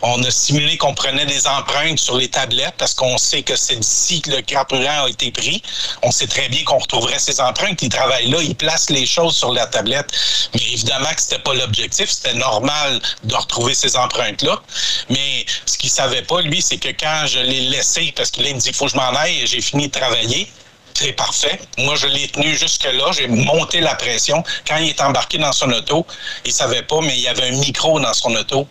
On 0.00 0.23
a 0.23 0.31
simulé 0.31 0.76
qu'on 0.76 0.95
prenait 0.95 1.26
des 1.26 1.49
empreintes 1.49 1.99
sur 1.99 2.16
les 2.16 2.28
tablettes 2.28 2.75
parce 2.78 2.95
qu'on 2.95 3.19
sait 3.19 3.43
que 3.43 3.57
c'est 3.57 3.75
d'ici 3.75 4.21
que 4.23 4.31
le 4.31 4.43
carburant 4.43 5.05
a 5.05 5.09
été 5.09 5.33
pris. 5.33 5.61
On 6.02 6.12
sait 6.12 6.28
très 6.28 6.49
bien 6.49 6.62
qu'on 6.62 6.78
retrouverait 6.78 7.19
ces 7.19 7.40
empreintes. 7.40 7.83
Il 7.83 7.88
travaille 7.88 8.28
là, 8.28 8.38
il 8.43 8.55
place 8.55 8.88
les 8.88 9.07
choses 9.07 9.37
sur 9.37 9.52
la 9.52 9.66
tablette. 9.66 10.09
Mais 10.55 10.62
évidemment 10.73 11.12
que 11.12 11.21
c'était 11.21 11.40
pas 11.40 11.55
l'objectif. 11.55 12.09
C'était 12.09 12.35
normal 12.35 13.00
de 13.25 13.35
retrouver 13.35 13.75
ces 13.75 13.97
empreintes-là. 13.97 14.62
Mais 15.11 15.45
ce 15.66 15.78
qu'il 15.78 15.90
savait 15.90 16.23
pas, 16.23 16.43
lui, 16.43 16.62
c'est 16.62 16.78
que 16.78 16.90
quand 16.90 17.26
je 17.26 17.40
l'ai 17.40 17.62
laissé, 17.62 18.12
parce 18.14 18.31
qu'il 18.31 18.45
me 18.45 18.61
dit 18.61 18.69
qu'il 18.69 18.75
faut 18.75 18.87
que 18.87 18.93
je 18.93 18.97
m'en 18.97 19.14
aille, 19.16 19.45
j'ai 19.47 19.61
fini 19.61 19.88
de 19.88 19.93
travailler, 19.93 20.49
c'est 20.97 21.12
parfait. 21.12 21.61
Moi, 21.79 21.95
je 21.97 22.07
l'ai 22.07 22.29
tenu 22.29 22.57
jusque-là. 22.57 23.12
J'ai 23.12 23.29
monté 23.29 23.81
la 23.81 23.95
pression. 23.95 24.43
Quand 24.67 24.79
il 24.79 24.88
est 24.88 25.00
embarqué 25.03 25.37
dans 25.37 25.53
son 25.53 25.71
auto, 25.71 26.07
il 26.45 26.53
savait 26.53 26.83
pas, 26.83 27.00
mais 27.03 27.15
il 27.15 27.21
y 27.21 27.29
avait 27.29 27.50
un 27.50 27.59
micro 27.59 28.00
dans 28.00 28.15
son 28.15 28.35
auto. 28.35 28.67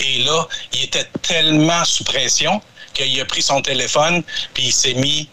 Et 0.00 0.18
là, 0.24 0.48
il 0.72 0.84
était 0.84 1.06
tellement 1.22 1.84
sous 1.84 2.02
pression 2.02 2.60
qu'il 2.94 3.20
a 3.20 3.24
pris 3.24 3.42
son 3.42 3.62
téléphone, 3.62 4.24
puis 4.54 4.64
il 4.64 4.72
s'est 4.72 4.94
mis 4.94 5.28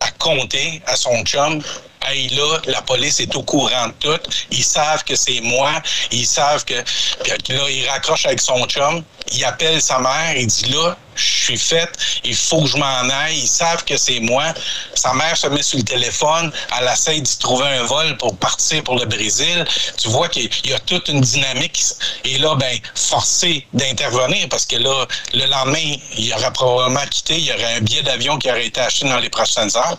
à 0.00 0.10
compter 0.12 0.80
à 0.86 0.96
son 0.96 1.22
chum 1.24 1.62
hey, 2.08 2.28
là, 2.30 2.58
la 2.66 2.82
police 2.82 3.20
est 3.20 3.34
au 3.36 3.42
courant 3.42 3.88
de 3.88 3.92
tout. 4.00 4.30
Ils 4.50 4.64
savent 4.64 5.04
que 5.04 5.16
c'est 5.16 5.40
moi. 5.40 5.72
Ils 6.10 6.26
savent 6.26 6.64
que. 6.64 6.82
Puis 7.22 7.56
là, 7.56 7.68
il 7.70 7.88
raccroche 7.88 8.26
avec 8.26 8.40
son 8.40 8.64
chum. 8.66 9.02
Il 9.32 9.44
appelle 9.44 9.80
sa 9.80 9.98
mère. 9.98 10.36
Il 10.36 10.46
dit 10.46 10.70
là, 10.70 10.96
je 11.14 11.44
suis 11.44 11.58
faite. 11.58 11.96
Il 12.24 12.34
faut 12.34 12.62
que 12.62 12.68
je 12.68 12.76
m'en 12.76 13.08
aille. 13.10 13.38
Ils 13.38 13.48
savent 13.48 13.84
que 13.84 13.96
c'est 13.96 14.20
moi. 14.20 14.54
Sa 14.94 15.12
mère 15.14 15.36
se 15.36 15.46
met 15.48 15.62
sur 15.62 15.78
le 15.78 15.84
téléphone. 15.84 16.52
Elle 16.78 16.88
essaie 16.88 17.20
d'y 17.20 17.38
trouver 17.38 17.66
un 17.66 17.84
vol 17.84 18.16
pour 18.18 18.36
partir 18.36 18.82
pour 18.84 18.98
le 18.98 19.06
Brésil. 19.06 19.64
Tu 19.98 20.08
vois 20.08 20.28
qu'il 20.28 20.50
y 20.64 20.72
a 20.72 20.78
toute 20.80 21.08
une 21.08 21.20
dynamique. 21.20 21.82
Et 22.24 22.38
là, 22.38 22.54
ben, 22.56 22.78
forcé 22.94 23.66
d'intervenir 23.72 24.48
parce 24.48 24.66
que 24.66 24.76
là, 24.76 25.06
le 25.34 25.46
lendemain, 25.46 25.94
il 26.16 26.32
aurait 26.34 26.52
probablement 26.52 27.06
quitté. 27.10 27.38
Il 27.38 27.44
y 27.44 27.52
aurait 27.52 27.76
un 27.76 27.80
billet 27.80 28.02
d'avion 28.02 28.38
qui 28.38 28.50
aurait 28.50 28.66
été 28.66 28.80
acheté 28.80 29.08
dans 29.08 29.18
les 29.18 29.30
prochaines 29.30 29.74
heures 29.76 29.98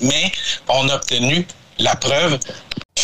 mais 0.00 0.32
on 0.68 0.88
a 0.88 0.94
obtenu 0.94 1.46
la 1.78 1.96
preuve 1.96 2.38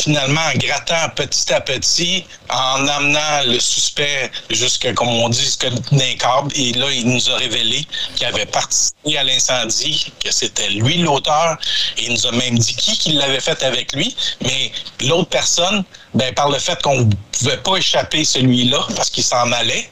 finalement, 0.07 0.41
en 0.55 0.59
grattant 0.59 1.09
petit 1.15 1.53
à 1.53 1.61
petit, 1.61 2.25
en 2.51 2.87
amenant 2.87 3.43
le 3.47 3.59
suspect 3.59 4.31
jusqu'à, 4.51 4.93
comme 4.93 5.09
on 5.09 5.29
dit, 5.29 5.41
jusqu'à 5.41 5.71
d'un 5.71 6.49
et 6.55 6.73
là, 6.73 6.87
il 6.93 7.07
nous 7.07 7.31
a 7.31 7.37
révélé 7.37 7.87
qu'il 8.15 8.27
avait 8.27 8.47
participé 8.47 9.19
à 9.19 9.25
l'incendie, 9.25 10.13
que 10.25 10.31
c'était 10.31 10.69
lui 10.71 10.99
l'auteur, 10.99 11.57
et 11.97 12.05
il 12.07 12.13
nous 12.13 12.27
a 12.27 12.33
même 12.33 12.59
dit 12.59 12.75
qui, 12.75 12.97
qui 12.97 13.13
l'avait 13.13 13.41
fait 13.41 13.63
avec 13.63 13.93
lui, 13.95 14.15
mais 14.43 14.71
l'autre 15.01 15.29
personne, 15.29 15.85
ben, 16.15 16.33
par 16.35 16.51
le 16.51 16.59
fait 16.59 16.81
qu'on 16.83 17.01
ne 17.01 17.11
pouvait 17.33 17.59
pas 17.59 17.77
échapper 17.77 18.25
celui-là 18.25 18.87
parce 18.95 19.11
qu'il 19.11 19.25
s'en 19.25 19.51
allait, 19.53 19.91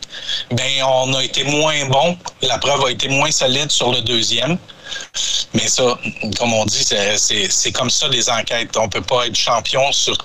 ben, 0.51 0.83
on 0.87 1.15
a 1.15 1.25
été 1.25 1.45
moins 1.45 1.87
bon, 1.87 2.17
la 2.43 2.59
preuve 2.59 2.85
a 2.85 2.91
été 2.91 3.09
moins 3.09 3.31
solide 3.31 3.71
sur 3.71 3.91
le 3.91 4.01
deuxième. 4.01 4.59
Mais 5.55 5.69
ça, 5.69 5.99
comme 6.39 6.53
on 6.53 6.65
dit, 6.65 6.85
c'est 6.85 7.73
comme 7.73 7.91
ça 7.91 8.09
les 8.09 8.29
enquêtes. 8.29 8.77
On 8.77 8.89
peut 8.89 9.03
pas 9.03 9.27
être 9.27 9.37
champion 9.37 9.93
sur, 9.93 10.17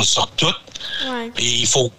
sur 0.00 0.30
tout. 0.32 0.54
Et 1.38 1.44
il 1.44 1.66
faut, 1.66 1.90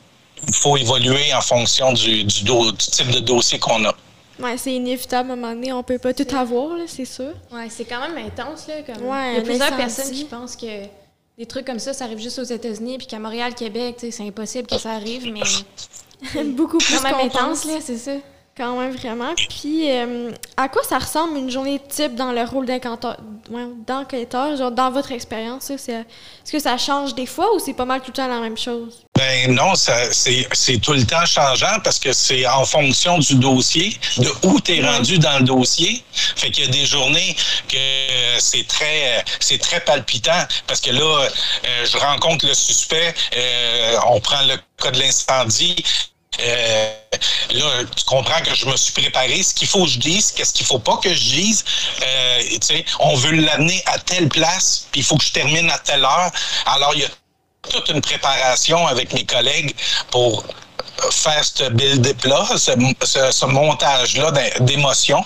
il 0.47 0.53
faut 0.53 0.77
évoluer 0.77 1.33
en 1.33 1.41
fonction 1.41 1.93
du, 1.93 2.23
du, 2.23 2.43
type 2.77 3.11
de 3.11 3.19
dossier 3.19 3.59
qu'on 3.59 3.83
a. 3.85 3.95
Ouais, 4.39 4.57
c'est 4.57 4.73
inévitable 4.73 5.29
à 5.29 5.33
un 5.33 5.35
moment 5.35 5.53
donné. 5.53 5.71
On 5.71 5.83
peut 5.83 5.99
pas 5.99 6.13
tout 6.13 6.35
avoir, 6.35 6.71
c'est 6.87 7.05
sûr. 7.05 7.33
Ouais, 7.51 7.67
c'est 7.69 7.85
quand 7.85 7.99
même 7.99 8.17
intense. 8.25 8.67
Là, 8.67 8.81
comme... 8.81 9.03
il 9.03 9.35
y 9.35 9.37
a 9.37 9.41
plusieurs 9.41 9.75
personnes 9.75 10.11
qui 10.11 10.25
pensent 10.25 10.55
que 10.55 10.85
des 11.37 11.45
trucs 11.45 11.65
comme 11.65 11.79
ça, 11.79 11.93
ça 11.93 12.05
arrive 12.05 12.19
juste 12.19 12.39
aux 12.39 12.43
États-Unis, 12.43 12.97
puis 12.97 13.07
qu'à 13.07 13.19
Montréal, 13.19 13.53
Québec, 13.55 13.95
c'est 13.99 14.21
impossible 14.21 14.67
que 14.67 14.77
ça 14.77 14.91
arrive, 14.91 15.31
mais. 15.31 15.41
Beaucoup 16.43 16.77
plus 16.77 16.97
quand 16.97 17.17
même 17.17 17.27
intense, 17.27 17.65
là, 17.65 17.79
c'est 17.81 17.97
ça. 17.97 18.11
Quand 18.57 18.77
même, 18.77 18.91
vraiment. 18.95 19.33
Puis, 19.49 19.89
euh, 19.89 20.31
à 20.57 20.67
quoi 20.67 20.83
ça 20.83 20.99
ressemble 20.99 21.37
une 21.37 21.49
journée 21.49 21.81
type 21.87 22.15
dans 22.15 22.33
le 22.33 22.43
rôle 22.43 22.65
d'enquêteur, 23.87 24.57
genre 24.57 24.71
dans 24.71 24.91
votre 24.91 25.13
expérience? 25.13 25.69
Est-ce 25.69 26.51
que 26.51 26.59
ça 26.59 26.77
change 26.77 27.15
des 27.15 27.25
fois 27.25 27.55
ou 27.55 27.59
c'est 27.59 27.73
pas 27.73 27.85
mal 27.85 28.01
tout 28.01 28.11
le 28.11 28.13
temps 28.13 28.27
la 28.27 28.41
même 28.41 28.57
chose? 28.57 29.05
Ben 29.15 29.53
non, 29.53 29.73
c'est 29.75 30.77
tout 30.81 30.93
le 30.93 31.05
temps 31.05 31.25
changeant 31.25 31.79
parce 31.83 31.99
que 31.99 32.11
c'est 32.11 32.45
en 32.47 32.65
fonction 32.65 33.19
du 33.19 33.35
dossier, 33.35 33.97
de 34.17 34.29
où 34.47 34.59
tu 34.59 34.77
es 34.77 34.85
rendu 34.85 35.17
dans 35.19 35.37
le 35.39 35.45
dossier. 35.45 36.03
Fait 36.13 36.49
qu'il 36.49 36.65
y 36.65 36.67
a 36.67 36.71
des 36.71 36.85
journées 36.85 37.35
que 37.69 37.77
c'est 38.39 38.67
très 38.67 39.23
c'est 39.39 39.59
très 39.59 39.79
palpitant 39.79 40.45
parce 40.67 40.81
que 40.81 40.91
là, 40.91 41.21
euh, 41.21 41.85
je 41.85 41.97
rencontre 41.97 42.45
le 42.47 42.53
suspect, 42.53 43.13
euh, 43.37 43.97
on 44.07 44.19
prend 44.19 44.41
le 44.47 44.55
cas 44.81 44.91
de 44.91 44.99
l'incendie, 44.99 45.75
euh, 46.39 46.93
là, 47.51 47.83
tu 47.95 48.03
comprends 48.05 48.41
que 48.41 48.55
je 48.55 48.65
me 48.65 48.75
suis 48.77 48.93
préparé. 48.93 49.43
Ce 49.43 49.53
qu'il 49.53 49.67
faut 49.67 49.83
que 49.83 49.89
je 49.89 49.99
dise, 49.99 50.31
qu'est-ce 50.31 50.53
qu'il 50.53 50.65
faut 50.65 50.79
pas 50.79 50.97
que 50.97 51.13
je 51.13 51.23
dise. 51.35 51.65
Euh, 52.03 52.41
on 52.99 53.15
veut 53.15 53.31
l'amener 53.31 53.81
à 53.85 53.99
telle 53.99 54.29
place, 54.29 54.87
puis 54.91 55.01
il 55.01 55.03
faut 55.03 55.17
que 55.17 55.23
je 55.23 55.31
termine 55.31 55.69
à 55.69 55.77
telle 55.79 56.03
heure. 56.03 56.31
Alors, 56.65 56.93
il 56.95 57.01
y 57.01 57.05
a 57.05 57.09
toute 57.69 57.89
une 57.89 58.01
préparation 58.01 58.87
avec 58.87 59.13
mes 59.13 59.25
collègues 59.25 59.75
pour 60.09 60.45
faire 61.11 61.43
ce 61.43 61.69
build-up-là, 61.69 62.47
ce, 62.57 63.45
montage-là 63.45 64.31
d'émotions. 64.61 65.25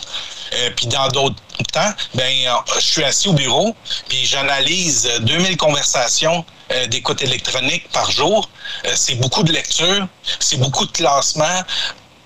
Euh, 0.54 0.70
puis 0.76 0.88
dans 0.88 1.08
d'autres 1.10 1.36
temps, 1.72 1.94
ben, 2.14 2.32
je 2.76 2.82
suis 2.82 3.04
assis 3.04 3.28
au 3.28 3.34
bureau, 3.34 3.76
puis 4.08 4.26
j'analyse 4.26 5.10
2000 5.22 5.58
conversations 5.58 6.46
euh, 6.72 6.88
d'écoute 6.88 7.22
électronique 7.22 7.90
par 7.92 8.10
jour. 8.12 8.50
Euh, 8.86 8.94
c'est 8.96 9.16
beaucoup 9.16 9.44
de 9.44 9.52
lecture, 9.52 10.08
c'est 10.40 10.58
beaucoup 10.58 10.86
de 10.86 10.92
classement 10.92 11.64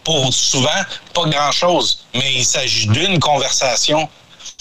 pour 0.03 0.33
souvent 0.33 0.81
pas 1.13 1.25
grand-chose, 1.25 2.05
mais 2.13 2.33
il 2.33 2.45
s'agit 2.45 2.87
d'une 2.87 3.19
conversation, 3.19 4.09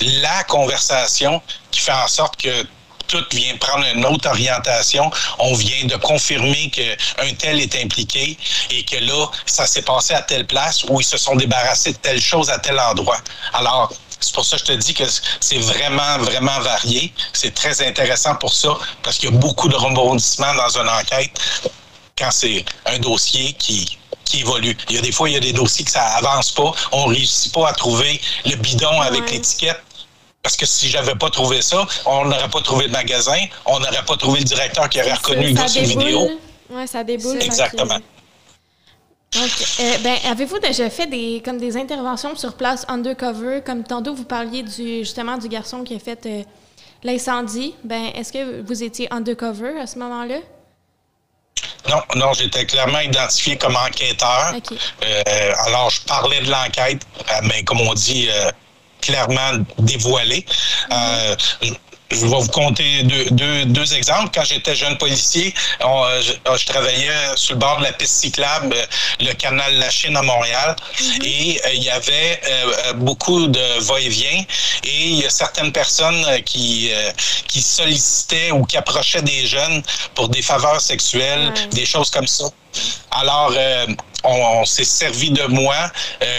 la 0.01 0.45
conversation 0.45 1.41
qui 1.71 1.81
fait 1.81 1.93
en 1.93 2.09
sorte 2.09 2.37
que 2.43 2.67
tout 3.09 3.25
vient 3.33 3.57
prendre 3.57 3.85
une 3.95 4.05
autre 4.07 4.29
orientation. 4.29 5.11
On 5.39 5.55
vient 5.55 5.85
de 5.87 5.97
confirmer 5.97 6.71
qu'un 6.71 7.35
tel 7.39 7.61
est 7.61 7.75
impliqué 7.83 8.39
et 8.71 8.85
que 8.85 8.97
là, 8.97 9.27
ça 9.47 9.67
s'est 9.67 9.83
passé 9.83 10.15
à 10.15 10.23
telle 10.23 10.47
place 10.47 10.85
où 10.85 11.01
ils 11.01 11.05
se 11.05 11.17
sont 11.17 11.35
débarrassés 11.35 11.93
de 11.93 11.99
telle 11.99 12.21
chose 12.21 12.51
à 12.51 12.59
tel 12.59 12.79
endroit. 12.79 13.19
Alors, 13.55 13.93
c'est 14.21 14.35
pour 14.35 14.45
ça 14.45 14.57
que 14.57 14.67
je 14.67 14.73
te 14.73 14.73
dis 14.73 14.95
que 14.95 15.05
c'est 15.41 15.59
vraiment, 15.59 16.19
vraiment 16.19 16.59
varié. 16.61 17.13
C'est 17.33 17.55
très 17.55 17.87
intéressant 17.87 18.35
pour 18.37 18.53
ça 18.53 18.77
parce 19.03 19.19
qu'il 19.19 19.31
y 19.31 19.35
a 19.35 19.37
beaucoup 19.37 19.69
de 19.69 19.77
rebondissements 19.77 20.55
dans 20.55 20.79
une 20.79 20.89
enquête 20.89 21.31
quand 22.17 22.31
c'est 22.31 22.65
un 22.87 22.99
dossier 22.99 23.53
qui, 23.53 23.99
qui 24.25 24.41
évolue. 24.41 24.77
Il 24.89 24.97
y 24.97 24.99
a 24.99 25.03
des 25.03 25.13
fois, 25.13 25.29
il 25.29 25.35
y 25.35 25.37
a 25.37 25.41
des 25.41 25.53
dossiers 25.53 25.85
que 25.85 25.91
ça 25.91 26.03
avance 26.03 26.51
pas. 26.51 26.73
On 26.93 27.07
réussit 27.07 27.53
pas 27.53 27.69
à 27.69 27.73
trouver 27.73 28.21
le 28.45 28.57
bidon 28.57 29.01
avec 29.01 29.31
l'étiquette. 29.31 29.83
Parce 30.43 30.57
que 30.57 30.67
si 30.67 30.89
j'avais 30.89 31.15
pas 31.15 31.31
trouvé 31.31 31.63
ça, 31.63 31.87
on 32.07 32.25
n'aurait 32.25 32.49
pas 32.49 32.61
trouvé 32.61 32.87
le 32.87 32.93
magasin, 32.93 33.45
on 33.67 33.81
n'aurait 33.81 34.05
pas 34.07 34.17
trouvé 34.17 34.41
le 34.41 34.45
directeur 34.45 34.89
qui 34.89 35.01
aurait 35.01 35.15
reconnu 35.15 35.49
le 35.49 35.53
gars 35.55 35.69
sur 35.69 35.83
vidéo. 35.83 36.31
Oui, 36.71 36.87
ça 36.87 37.05
déboule. 37.05 37.43
Exactement. 37.43 37.99
Donc, 39.33 39.51
euh, 39.81 39.99
ben, 39.99 40.17
avez-vous 40.31 40.59
déjà 40.59 40.89
fait 40.89 41.07
des, 41.07 41.43
comme 41.45 41.59
des 41.59 41.77
interventions 41.77 42.35
sur 42.35 42.55
place 42.55 42.87
undercover, 42.89 43.61
comme 43.65 43.85
tantôt 43.85 44.15
vous 44.15 44.25
parliez 44.25 44.63
du, 44.63 45.01
justement 45.01 45.37
du 45.37 45.49
garçon 45.49 45.85
qui 45.85 45.95
a 45.95 45.99
fait 45.99 46.25
euh, 46.25 46.43
l'incendie. 47.03 47.75
Ben, 47.85 48.07
est-ce 48.15 48.33
que 48.33 48.63
vous 48.63 48.83
étiez 48.83 49.13
undercover 49.13 49.79
à 49.79 49.87
ce 49.87 49.99
moment-là? 49.99 50.39
Non, 51.91 52.03
non, 52.17 52.33
j'étais 52.33 52.65
clairement 52.65 53.01
identifié 53.01 53.59
comme 53.59 53.77
enquêteur. 53.77 54.55
Euh, 55.05 55.53
alors, 55.67 55.91
je 55.91 56.01
parlais 56.03 56.41
de 56.41 56.51
l'enquête, 56.51 57.03
mais 57.43 57.63
comme 57.65 57.81
on 57.81 57.95
dit, 57.95 58.29
clairement 59.01 59.65
dévoilé. 59.79 60.45
Euh, 60.93 61.37
je 62.11 62.17
vais 62.17 62.27
vous 62.27 62.49
compter 62.49 63.03
deux, 63.03 63.67
deux, 63.67 63.95
exemples. 63.95 64.31
Quand 64.35 64.45
j'étais 64.45 64.75
jeune 64.75 64.97
policier, 64.97 65.53
euh, 65.85 66.23
je, 66.23 66.65
travaillais 66.65 67.13
sur 67.35 67.55
le 67.55 67.61
bord 67.61 67.79
de 67.79 67.83
la 67.83 67.93
piste 67.93 68.15
cyclable, 68.15 68.75
euh, 68.75 68.87
le 69.21 69.35
canal 69.35 69.75
La 69.75 69.91
Chine 69.91 70.17
à 70.17 70.23
Montréal, 70.23 70.75
mm-hmm. 70.75 71.27
et 71.27 71.61
il 71.75 71.83
y 71.83 71.91
avait 71.91 72.41
beaucoup 72.95 73.47
de 73.47 73.81
va-et-vient, 73.81 74.43
et 74.85 75.05
il 75.05 75.21
y 75.21 75.27
a 75.27 75.31
certaines 75.31 75.71
personnes 75.71 76.25
qui, 76.47 76.91
qui 77.47 77.61
sollicitaient 77.61 78.53
ou 78.53 78.65
qui 78.65 78.79
approchaient 78.79 79.21
des 79.21 79.47
jeunes 79.47 79.83
pour 80.15 80.31
des 80.31 80.41
faveurs 80.41 80.81
sexuelles, 80.81 81.53
des 81.73 81.85
choses 81.85 82.11
comme 82.11 82.27
ça. 82.27 82.45
Alors, 83.11 83.53
on, 84.25 84.65
s'est 84.65 84.85
servi 84.85 85.31
de 85.31 85.45
moi 85.45 85.77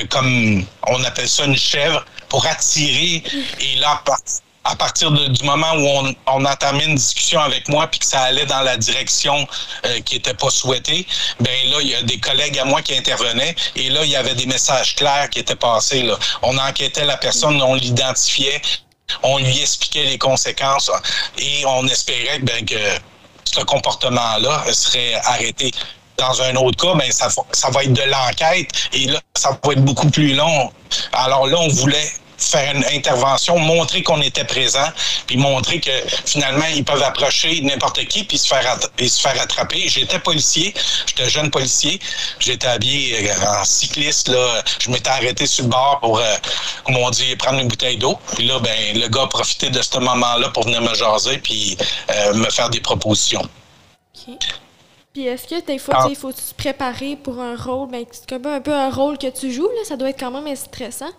comme 0.09 0.65
on 0.87 1.03
appelle 1.03 1.29
ça 1.29 1.45
une 1.45 1.57
chèvre 1.57 2.03
pour 2.29 2.45
attirer. 2.45 3.23
Et 3.59 3.75
là, 3.77 4.01
à 4.63 4.75
partir 4.75 5.11
du 5.11 5.43
moment 5.43 5.73
où 5.73 5.87
on, 5.87 6.15
on 6.27 6.45
entamait 6.45 6.85
une 6.85 6.95
discussion 6.95 7.39
avec 7.39 7.67
moi 7.69 7.87
puis 7.87 7.99
que 7.99 8.05
ça 8.05 8.21
allait 8.21 8.45
dans 8.45 8.61
la 8.61 8.77
direction 8.77 9.47
euh, 9.85 9.99
qui 10.01 10.17
était 10.17 10.33
pas 10.33 10.49
souhaitée, 10.49 11.07
ben 11.39 11.69
là 11.71 11.77
il 11.81 11.87
y 11.87 11.95
a 11.95 12.03
des 12.03 12.19
collègues 12.19 12.59
à 12.59 12.65
moi 12.65 12.81
qui 12.81 12.95
intervenaient 12.95 13.55
et 13.75 13.89
là 13.89 14.03
il 14.03 14.11
y 14.11 14.15
avait 14.15 14.35
des 14.35 14.45
messages 14.45 14.95
clairs 14.95 15.29
qui 15.29 15.39
étaient 15.39 15.55
passés 15.55 16.03
là. 16.03 16.17
On 16.41 16.57
enquêtait 16.57 17.05
la 17.05 17.17
personne, 17.17 17.61
on 17.61 17.75
l'identifiait, 17.75 18.61
on 19.23 19.37
lui 19.39 19.59
expliquait 19.59 20.05
les 20.05 20.17
conséquences 20.17 20.91
et 21.37 21.65
on 21.65 21.87
espérait 21.87 22.39
ben, 22.39 22.65
que 22.65 22.75
ce 23.45 23.61
comportement-là 23.61 24.65
serait 24.73 25.15
arrêté. 25.23 25.71
Dans 26.19 26.41
un 26.41 26.55
autre 26.55 26.77
cas, 26.77 26.95
ben, 26.95 27.11
ça, 27.11 27.69
va 27.69 27.83
être 27.83 27.93
de 27.93 28.03
l'enquête 28.03 28.69
et 28.93 29.05
là, 29.05 29.19
ça 29.35 29.57
va 29.63 29.73
être 29.73 29.83
beaucoup 29.83 30.09
plus 30.09 30.33
long. 30.33 30.71
Alors 31.13 31.47
là, 31.47 31.57
on 31.59 31.69
voulait 31.69 32.11
faire 32.39 32.75
une 32.75 32.85
intervention, 32.85 33.57
montrer 33.59 34.01
qu'on 34.01 34.21
était 34.21 34.43
présent, 34.43 34.87
puis 35.27 35.37
montrer 35.37 35.79
que 35.79 35.91
finalement, 36.25 36.65
ils 36.73 36.83
peuvent 36.83 37.03
approcher 37.03 37.61
n'importe 37.61 38.05
qui 38.05 38.23
puis 38.23 38.37
se 38.37 38.47
faire, 38.47 38.77
se 38.99 39.21
faire 39.21 39.39
attraper. 39.41 39.87
J'étais 39.87 40.19
policier, 40.19 40.73
j'étais 41.05 41.29
jeune 41.29 41.51
policier, 41.51 41.99
j'étais 42.39 42.67
habillé 42.67 43.29
euh, 43.29 43.59
en 43.59 43.63
cycliste, 43.65 44.29
là, 44.29 44.63
je 44.79 44.89
m'étais 44.89 45.09
arrêté 45.09 45.45
sur 45.45 45.65
le 45.65 45.69
bord 45.69 45.99
pour, 46.01 46.19
euh, 46.19 46.35
comme 46.85 46.97
on 46.97 47.09
dit, 47.09 47.35
prendre 47.35 47.59
une 47.59 47.67
bouteille 47.67 47.97
d'eau. 47.97 48.17
Puis 48.35 48.47
là, 48.47 48.59
ben, 48.59 48.97
le 48.97 49.07
gars 49.07 49.23
a 49.23 49.27
profité 49.27 49.69
de 49.69 49.81
ce 49.81 49.97
moment-là 49.99 50.49
pour 50.49 50.63
venir 50.63 50.81
me 50.81 50.93
jaser 50.95 51.37
puis 51.39 51.77
euh, 52.11 52.33
me 52.33 52.49
faire 52.49 52.69
des 52.69 52.79
propositions. 52.79 53.47
Puis 55.19 55.27
est-ce 55.27 55.49
que 55.49 55.65
des 55.65 55.79
fois, 55.79 55.95
ah. 55.97 56.07
il 56.09 56.15
faut 56.15 56.31
se 56.31 56.53
préparer 56.53 57.17
pour 57.17 57.41
un 57.41 57.53
rôle, 57.53 57.89
ben, 57.89 58.05
c'est 58.09 58.25
comme 58.25 58.45
un 58.45 58.61
peu 58.61 58.71
un 58.71 58.89
rôle 58.89 59.17
que 59.17 59.27
tu 59.27 59.51
joues, 59.51 59.67
là, 59.67 59.83
ça 59.83 59.97
doit 59.97 60.11
être 60.11 60.17
quand 60.17 60.31
même 60.31 60.55
stressant. 60.55 61.09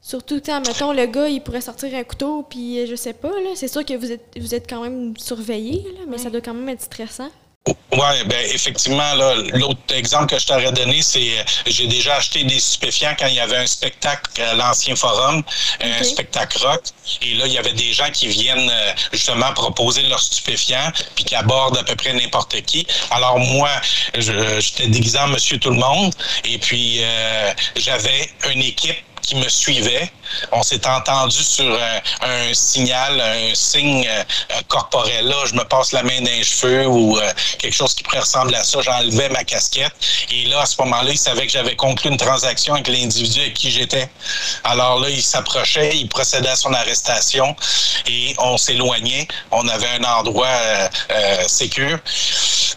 Surtout, 0.00 0.36
mettons, 0.36 0.92
le 0.92 1.06
gars, 1.06 1.26
il 1.28 1.42
pourrait 1.42 1.60
sortir 1.60 1.92
un 1.96 2.04
couteau, 2.04 2.44
puis 2.48 2.86
je 2.86 2.94
sais 2.94 3.12
pas, 3.12 3.32
là. 3.32 3.50
C'est 3.56 3.66
sûr 3.66 3.84
que 3.84 3.94
vous 3.94 4.12
êtes, 4.12 4.38
vous 4.38 4.54
êtes 4.54 4.70
quand 4.70 4.82
même 4.82 5.16
surveillé, 5.16 5.82
là, 5.82 6.04
mais 6.06 6.18
ça 6.18 6.30
doit 6.30 6.42
quand 6.42 6.54
même 6.54 6.68
être 6.68 6.82
stressant. 6.82 7.28
Oui, 7.66 8.24
ben 8.26 8.44
effectivement, 8.52 9.14
l'autre 9.54 9.80
exemple 9.94 10.34
que 10.34 10.38
je 10.38 10.46
t'aurais 10.46 10.72
donné, 10.72 11.00
c'est 11.00 11.38
euh, 11.38 11.42
j'ai 11.64 11.86
déjà 11.86 12.16
acheté 12.16 12.44
des 12.44 12.60
stupéfiants 12.60 13.14
quand 13.18 13.26
il 13.28 13.36
y 13.36 13.40
avait 13.40 13.56
un 13.56 13.66
spectacle 13.66 14.42
à 14.42 14.54
l'ancien 14.54 14.96
forum, 14.96 15.42
un 15.80 16.02
spectacle 16.02 16.58
rock. 16.58 16.82
Et 17.22 17.34
là, 17.34 17.46
il 17.46 17.52
y 17.52 17.58
avait 17.58 17.72
des 17.72 17.94
gens 17.94 18.10
qui 18.12 18.26
viennent 18.26 18.68
euh, 18.68 18.92
justement 19.12 19.50
proposer 19.54 20.02
leurs 20.02 20.20
stupéfiants, 20.20 20.92
puis 21.14 21.24
qui 21.24 21.34
abordent 21.36 21.78
à 21.78 21.84
peu 21.84 21.96
près 21.96 22.12
n'importe 22.12 22.60
qui. 22.62 22.86
Alors 23.10 23.38
moi, 23.38 23.70
j'étais 24.12 24.88
déguisé 24.88 25.18
en 25.18 25.28
Monsieur 25.28 25.58
Tout 25.58 25.70
le 25.70 25.78
Monde, 25.78 26.12
et 26.44 26.58
puis 26.58 27.00
j'avais 27.76 28.28
une 28.52 28.62
équipe 28.62 28.96
qui 29.26 29.36
me 29.36 29.48
suivait. 29.48 30.10
On 30.52 30.62
s'est 30.62 30.86
entendu 30.86 31.42
sur 31.42 31.78
un, 32.22 32.54
signal, 32.54 33.20
un 33.20 33.54
signe 33.54 34.08
corporel. 34.68 35.26
Là, 35.26 35.36
je 35.46 35.54
me 35.54 35.64
passe 35.64 35.92
la 35.92 36.02
main 36.02 36.20
dans 36.20 36.30
les 36.30 36.44
cheveux 36.44 36.86
ou 36.86 37.18
quelque 37.58 37.74
chose 37.74 37.94
qui 37.94 38.02
pourrait 38.02 38.20
ressembler 38.20 38.56
à 38.56 38.64
ça. 38.64 38.80
J'enlevais 38.80 39.28
ma 39.28 39.44
casquette. 39.44 39.92
Et 40.30 40.46
là, 40.46 40.62
à 40.62 40.66
ce 40.66 40.80
moment-là, 40.82 41.10
il 41.10 41.18
savait 41.18 41.46
que 41.46 41.52
j'avais 41.52 41.76
conclu 41.76 42.10
une 42.10 42.16
transaction 42.16 42.74
avec 42.74 42.88
l'individu 42.88 43.40
avec 43.40 43.54
qui 43.54 43.70
j'étais. 43.70 44.08
Alors 44.64 45.00
là, 45.00 45.08
il 45.08 45.22
s'approchait, 45.22 45.96
il 45.96 46.08
procédait 46.08 46.48
à 46.48 46.56
son 46.56 46.72
arrestation 46.72 47.54
et 48.06 48.34
on 48.38 48.56
s'éloignait. 48.56 49.28
On 49.50 49.66
avait 49.68 49.88
un 50.00 50.04
endroit 50.04 50.46
euh, 50.46 50.88
euh 51.10 51.98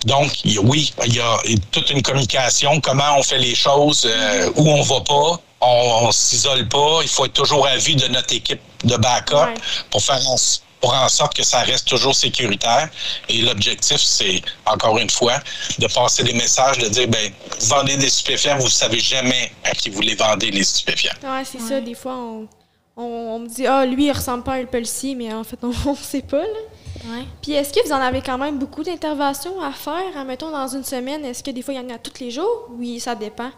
Donc, 0.06 0.32
oui, 0.64 0.94
il 1.06 1.16
y 1.16 1.20
a 1.20 1.38
toute 1.72 1.90
une 1.90 2.02
communication, 2.02 2.80
comment 2.82 3.18
on 3.18 3.24
fait 3.24 3.40
les 3.40 3.56
choses, 3.56 4.06
euh, 4.06 4.52
où 4.56 4.70
on 4.70 4.82
va 4.82 5.02
pas. 5.02 5.42
On, 5.62 6.08
on 6.08 6.12
s'isole 6.12 6.68
pas. 6.68 7.00
Il 7.02 7.10
faut 7.10 7.26
être 7.26 7.34
toujours 7.34 7.66
à 7.68 7.78
vue 7.78 7.96
de 7.96 8.08
notre 8.08 8.34
équipe 8.34 8.62
de 8.84 8.96
backup 8.96 9.60
pour 9.90 10.04
faire 10.04 10.22
en, 10.30 10.36
pour 10.82 10.94
en 10.94 11.10
sorte 11.10 11.36
que 11.36 11.44
ça 11.44 11.62
reste 11.62 11.88
toujours 11.88 12.16
sécuritaire. 12.16 12.90
Et 13.30 13.42
l'objectif, 13.42 13.98
c'est, 13.98 14.42
encore 14.66 14.98
une 14.98 15.10
fois, 15.10 15.40
de 15.80 15.88
passer 15.88 16.24
des 16.24 16.34
messages, 16.34 16.78
de 16.78 16.88
dire, 16.88 17.08
ben, 17.08 17.32
vendez 17.62 17.98
des 17.98 18.10
stupéfiants, 18.10 18.58
vous 18.58 18.66
ne 18.66 18.70
savez 18.70 19.00
jamais 19.00 19.52
à 19.64 19.72
qui 19.72 19.90
vous 19.90 20.02
les 20.02 20.16
vendez, 20.16 20.52
les 20.52 20.64
stupéfiants. 20.64 21.16
Oui, 21.24 21.40
c'est 21.46 21.60
ça. 21.60 21.82
Des 21.82 21.96
fois, 21.96 22.16
on, 22.16 22.48
on, 22.96 23.40
me 23.40 23.48
dit, 23.48 23.66
ah, 23.66 23.86
lui, 23.86 24.06
il 24.06 24.12
ressemble 24.12 24.44
pas 24.44 24.54
à 24.54 24.58
un 24.58 24.66
policier, 24.66 25.16
mais 25.16 25.34
en 25.34 25.44
fait, 25.44 25.60
on 25.64 25.92
ne 25.92 25.96
sait 25.96 26.22
pas, 26.22 26.42
là. 26.42 26.60
Ouais. 27.06 27.26
Puis 27.44 27.54
est-ce 27.54 27.72
que 27.72 27.86
vous 27.86 27.92
en 27.92 28.02
avez 28.02 28.22
quand 28.22 28.40
même 28.40 28.58
beaucoup 28.58 28.84
d'interventions 28.84 29.62
à 29.62 29.72
faire, 29.72 30.26
mettons, 30.26 30.50
dans 30.52 30.68
une 30.68 30.84
semaine? 30.84 31.24
Est-ce 31.26 31.44
que 31.44 31.52
des 31.52 31.62
fois, 31.62 31.76
il 31.76 31.78
y 31.78 31.80
en 31.80 31.94
a 31.94 32.00
tous 32.00 32.20
les 32.20 32.32
jours? 32.32 32.70
Oui, 32.72 33.00
ça 33.00 33.14
dépend. 33.14 33.52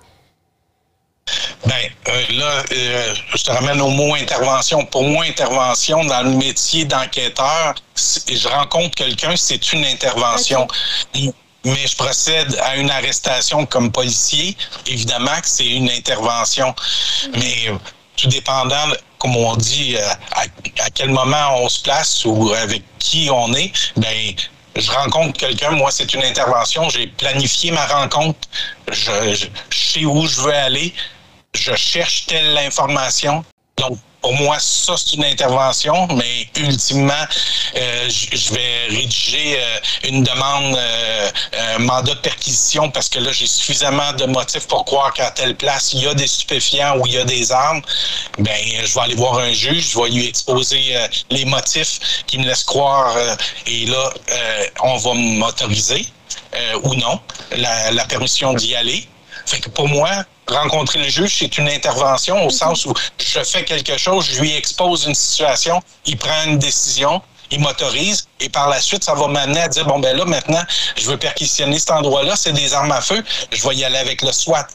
Ben 1.65 1.89
euh, 2.07 2.23
là, 2.31 2.63
euh, 2.71 3.15
je 3.35 3.43
te 3.43 3.51
ramène 3.51 3.81
au 3.81 3.89
mot 3.89 4.15
intervention. 4.15 4.85
Pour 4.85 5.03
moi, 5.03 5.25
intervention 5.25 6.03
dans 6.05 6.21
le 6.21 6.31
métier 6.31 6.85
d'enquêteur, 6.85 7.75
je 7.95 8.47
rencontre 8.47 8.95
quelqu'un, 8.95 9.35
c'est 9.35 9.73
une 9.73 9.85
intervention. 9.85 10.67
Mais 11.65 11.85
je 11.85 11.95
procède 11.95 12.57
à 12.63 12.77
une 12.77 12.89
arrestation 12.89 13.65
comme 13.65 13.91
policier, 13.91 14.55
évidemment 14.87 15.35
que 15.41 15.47
c'est 15.47 15.67
une 15.67 15.89
intervention. 15.91 16.73
Mais 17.33 17.67
euh, 17.67 17.77
tout 18.15 18.27
dépendant, 18.27 18.87
comme 19.17 19.35
on 19.35 19.55
dit, 19.57 19.97
à, 19.97 20.43
à, 20.81 20.89
quel 20.93 21.09
moment 21.09 21.57
on 21.57 21.67
se 21.67 21.81
place 21.81 22.23
ou 22.25 22.53
avec 22.53 22.83
qui 22.99 23.29
on 23.29 23.53
est, 23.53 23.73
ben 23.97 24.35
je 24.75 24.91
rencontre 24.91 25.37
quelqu'un, 25.37 25.71
moi 25.71 25.91
c'est 25.91 26.13
une 26.13 26.23
intervention, 26.23 26.89
j'ai 26.89 27.07
planifié 27.07 27.71
ma 27.71 27.85
rencontre, 27.85 28.39
je, 28.91 29.11
je 29.33 29.77
sais 29.77 30.05
où 30.05 30.25
je 30.25 30.41
veux 30.41 30.53
aller, 30.53 30.93
je 31.53 31.75
cherche 31.75 32.27
telle 32.27 32.57
information. 32.57 33.43
Donc, 33.77 33.97
pour 34.21 34.33
moi, 34.33 34.57
ça, 34.59 34.95
c'est 34.97 35.15
une 35.15 35.23
intervention, 35.23 36.07
mais 36.07 36.49
ultimement, 36.57 37.25
euh, 37.75 38.09
je 38.09 38.53
vais 38.53 38.85
rédiger 38.89 39.57
euh, 39.57 39.79
une 40.09 40.23
demande, 40.23 40.75
euh, 40.75 41.31
un 41.75 41.79
mandat 41.79 42.15
de 42.15 42.19
perquisition 42.19 42.91
parce 42.91 43.07
que 43.07 43.19
là, 43.19 43.31
j'ai 43.31 43.47
suffisamment 43.47 44.11
de 44.13 44.25
motifs 44.25 44.67
pour 44.67 44.83
croire 44.83 45.13
qu'à 45.13 45.31
telle 45.31 45.55
place, 45.55 45.93
il 45.93 46.03
y 46.03 46.07
a 46.07 46.13
des 46.13 46.27
stupéfiants 46.27 46.97
ou 46.97 47.07
il 47.07 47.13
y 47.13 47.17
a 47.17 47.23
des 47.23 47.51
armes. 47.53 47.81
Ben, 48.39 48.59
je 48.83 48.93
vais 48.93 48.99
aller 48.99 49.15
voir 49.15 49.37
un 49.37 49.53
juge, 49.53 49.91
je 49.91 49.99
vais 49.99 50.09
lui 50.09 50.27
exposer 50.27 50.97
les 51.29 51.45
motifs 51.45 52.23
qui 52.27 52.39
me 52.39 52.45
laissent 52.45 52.63
croire 52.63 53.15
et 53.65 53.85
là, 53.85 54.13
on 54.83 54.97
va 54.97 55.13
m'autoriser 55.13 56.05
ou 56.83 56.95
non 56.95 57.19
la, 57.55 57.91
la 57.91 58.05
permission 58.05 58.53
d'y 58.53 58.75
aller. 58.75 59.07
Fait 59.45 59.59
que 59.59 59.69
pour 59.69 59.87
moi, 59.87 60.09
rencontrer 60.47 60.99
le 60.99 61.09
juge, 61.09 61.37
c'est 61.39 61.57
une 61.57 61.69
intervention 61.69 62.41
au 62.41 62.45
mhm. 62.45 62.51
sens 62.51 62.85
où 62.85 62.93
je 63.19 63.43
fais 63.43 63.63
quelque 63.63 63.97
chose, 63.97 64.25
je 64.25 64.41
lui 64.41 64.55
expose 64.55 65.05
une 65.05 65.15
situation, 65.15 65.81
il 66.05 66.17
prend 66.17 66.43
une 66.45 66.59
décision, 66.59 67.21
il 67.51 67.59
m'autorise 67.59 68.27
et 68.39 68.49
par 68.49 68.69
la 68.69 68.79
suite, 68.79 69.03
ça 69.03 69.13
va 69.13 69.27
m'amener 69.27 69.61
à 69.61 69.67
dire, 69.67 69.85
bon, 69.85 69.99
ben 69.99 70.15
là, 70.15 70.25
maintenant, 70.25 70.63
je 70.95 71.05
veux 71.09 71.17
perquisitionner 71.17 71.79
cet 71.79 71.91
endroit-là, 71.91 72.35
c'est 72.35 72.53
des 72.53 72.73
armes 72.73 72.91
à 72.91 73.01
feu, 73.01 73.23
je 73.51 73.67
vais 73.67 73.75
y 73.75 73.83
aller 73.83 73.97
avec 73.97 74.21
le 74.21 74.31
SWAT. 74.31 74.67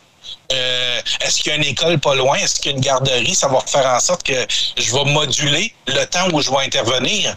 Euh, 0.52 1.00
est-ce 1.20 1.38
qu'il 1.38 1.50
y 1.50 1.52
a 1.52 1.56
une 1.56 1.64
école 1.64 1.98
pas 1.98 2.14
loin? 2.14 2.36
Est-ce 2.36 2.60
qu'il 2.60 2.72
y 2.72 2.74
a 2.74 2.76
une 2.76 2.82
garderie? 2.82 3.34
Ça 3.34 3.48
va 3.48 3.60
faire 3.60 3.86
en 3.86 4.00
sorte 4.00 4.22
que 4.24 4.46
je 4.76 4.92
vais 4.92 5.04
moduler 5.04 5.74
le 5.86 6.04
temps 6.04 6.28
où 6.32 6.40
je 6.40 6.50
vais 6.50 6.64
intervenir 6.64 7.36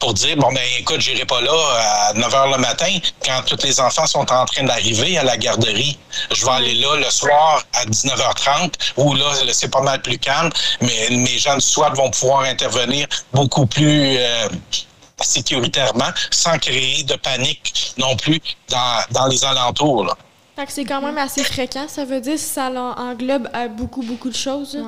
pour 0.00 0.14
dire 0.14 0.36
bon 0.36 0.50
ben 0.50 0.62
écoute, 0.78 1.00
j'irai 1.00 1.26
pas 1.26 1.40
là 1.42 1.52
à 2.08 2.14
9 2.14 2.32
h 2.32 2.52
le 2.52 2.58
matin 2.58 2.98
quand 3.24 3.42
tous 3.46 3.62
les 3.62 3.78
enfants 3.80 4.06
sont 4.06 4.32
en 4.32 4.46
train 4.46 4.64
d'arriver 4.64 5.18
à 5.18 5.22
la 5.22 5.36
garderie. 5.36 5.98
Je 6.32 6.44
vais 6.44 6.50
aller 6.50 6.74
là 6.74 6.96
le 6.96 7.10
soir 7.10 7.62
à 7.74 7.84
19h30 7.84 8.72
où 8.96 9.14
là 9.14 9.26
c'est 9.52 9.70
pas 9.70 9.82
mal 9.82 10.00
plus 10.00 10.18
calme, 10.18 10.50
mais 10.80 11.10
mes 11.10 11.38
gens 11.38 11.54
de 11.54 11.60
SWAT 11.60 11.90
vont 11.90 12.10
pouvoir 12.10 12.42
intervenir 12.42 13.06
beaucoup 13.32 13.66
plus 13.66 14.16
euh, 14.16 14.48
sécuritairement 15.20 16.10
sans 16.30 16.58
créer 16.58 17.04
de 17.04 17.14
panique 17.16 17.94
non 17.98 18.16
plus 18.16 18.40
dans, 18.68 19.04
dans 19.10 19.26
les 19.26 19.44
alentours. 19.44 20.04
Là. 20.06 20.16
Fait 20.56 20.64
que 20.64 20.72
c'est 20.72 20.84
quand 20.86 21.02
même 21.02 21.18
assez 21.18 21.44
fréquent, 21.44 21.86
ça 21.88 22.06
veut 22.06 22.22
dire 22.22 22.34
que 22.34 22.40
ça 22.40 22.70
englobe 22.70 23.48
euh, 23.54 23.68
beaucoup, 23.68 24.02
beaucoup 24.02 24.30
de 24.30 24.36
choses. 24.36 24.78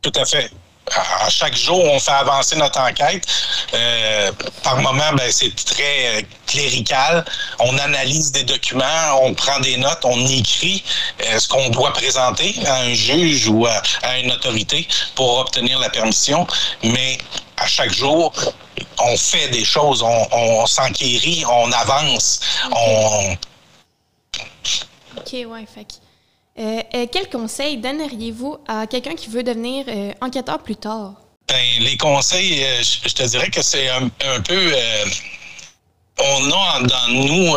Tout 0.00 0.12
à 0.14 0.24
fait 0.24 0.50
à 0.94 1.28
chaque 1.28 1.56
jour, 1.56 1.84
on 1.84 1.98
fait 1.98 2.12
avancer 2.12 2.56
notre 2.56 2.80
enquête. 2.80 3.26
Euh, 3.74 4.32
par 4.62 4.76
moment, 4.80 5.12
ben, 5.14 5.30
c'est 5.30 5.54
très 5.64 6.18
euh, 6.18 6.22
clérical. 6.46 7.24
On 7.58 7.76
analyse 7.78 8.30
des 8.32 8.44
documents, 8.44 9.20
on 9.22 9.34
prend 9.34 9.58
des 9.60 9.76
notes, 9.76 10.04
on 10.04 10.26
écrit 10.26 10.84
euh, 11.24 11.38
ce 11.38 11.48
qu'on 11.48 11.68
doit 11.70 11.92
présenter 11.92 12.54
à 12.66 12.76
un 12.76 12.94
juge 12.94 13.48
ou 13.48 13.66
à, 13.66 13.82
une 14.18 14.30
autorité 14.32 14.86
pour 15.14 15.38
obtenir 15.38 15.78
la 15.80 15.90
permission. 15.90 16.46
Mais 16.84 17.18
à 17.56 17.66
chaque 17.66 17.92
jour, 17.92 18.32
on 18.98 19.16
fait 19.16 19.48
des 19.48 19.64
choses, 19.64 20.02
on, 20.02 20.28
on 20.30 20.66
s'enquérit, 20.66 21.44
on 21.50 21.72
avance, 21.72 22.40
on... 22.70 23.36
OK, 25.16 25.32
ouais, 25.32 25.66
fait 25.66 26.05
euh, 26.58 26.82
euh, 26.94 27.06
quel 27.12 27.28
conseil 27.28 27.76
donneriez-vous 27.76 28.56
à 28.66 28.86
quelqu'un 28.86 29.14
qui 29.14 29.28
veut 29.28 29.42
devenir 29.42 29.84
euh, 29.88 30.12
enquêteur 30.22 30.62
plus 30.62 30.76
tard? 30.76 31.12
Ben, 31.48 31.62
les 31.80 31.98
conseils, 31.98 32.64
je 32.82 33.12
te 33.12 33.22
dirais 33.24 33.50
que 33.50 33.62
c'est 33.62 33.88
un, 33.90 34.08
peu 34.40 34.72
on 36.18 36.50
a 36.50 36.80
dans 36.80 37.08
nous 37.08 37.56